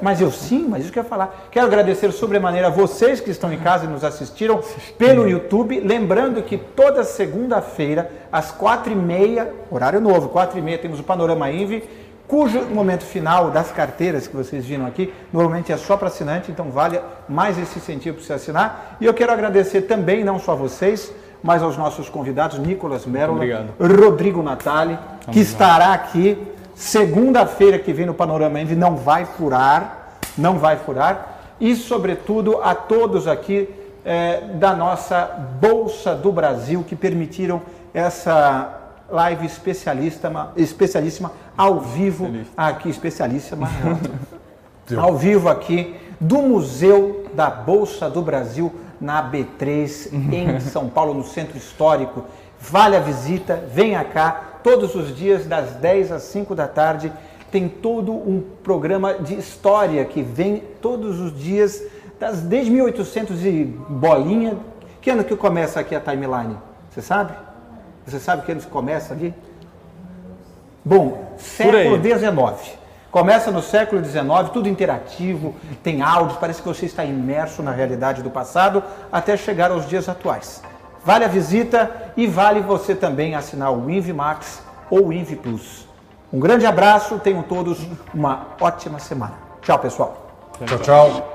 [0.00, 1.48] Mas eu sim, mas isso que eu ia falar.
[1.50, 4.60] Quero agradecer sobremaneira a vocês que estão em casa e nos assistiram
[4.96, 5.80] pelo YouTube.
[5.80, 11.02] Lembrando que toda segunda-feira, às quatro e meia, horário novo, quatro e meia, temos o
[11.02, 11.84] Panorama Invi,
[12.26, 16.70] cujo momento final das carteiras que vocês viram aqui, normalmente é só para assinante, então
[16.70, 18.96] vale mais esse incentivo para você assinar.
[19.00, 21.12] E eu quero agradecer também, não só a vocês,
[21.42, 23.74] mas aos nossos convidados, Nicolas obrigado.
[23.78, 24.98] Rodrigo Natali,
[25.30, 26.38] que estará aqui
[26.82, 31.38] segunda-feira que vem no Panorama Envy, não vai furar, não vai furar.
[31.60, 33.68] E, sobretudo, a todos aqui
[34.04, 35.24] eh, da nossa
[35.60, 37.62] Bolsa do Brasil que permitiram
[37.94, 43.70] essa live especialista, especialíssima ao vivo, aqui, especialíssima,
[44.98, 51.24] ao vivo aqui do Museu da Bolsa do Brasil na B3 em São Paulo, no
[51.24, 52.24] Centro Histórico.
[52.58, 57.12] Vale a visita, venha cá, todos os dias das 10 às 5 da tarde.
[57.50, 61.82] Tem todo um programa de história que vem todos os dias,
[62.18, 64.56] das, desde 1800 e bolinha.
[65.00, 66.56] Que ano que começa aqui a timeline?
[66.90, 67.32] Você sabe?
[68.06, 69.34] Você sabe que ano que começa ali?
[70.84, 72.02] Bom, século.
[72.02, 72.82] XIX.
[73.12, 78.22] Começa no século XIX, tudo interativo, tem áudios, parece que você está imerso na realidade
[78.22, 78.82] do passado
[79.12, 80.62] até chegar aos dias atuais.
[81.04, 85.86] Vale a visita e vale você também assinar o Invi Max ou o Plus.
[86.32, 89.34] Um grande abraço, tenham todos uma ótima semana.
[89.60, 90.16] Tchau, pessoal.
[90.66, 91.31] Tchau, tchau.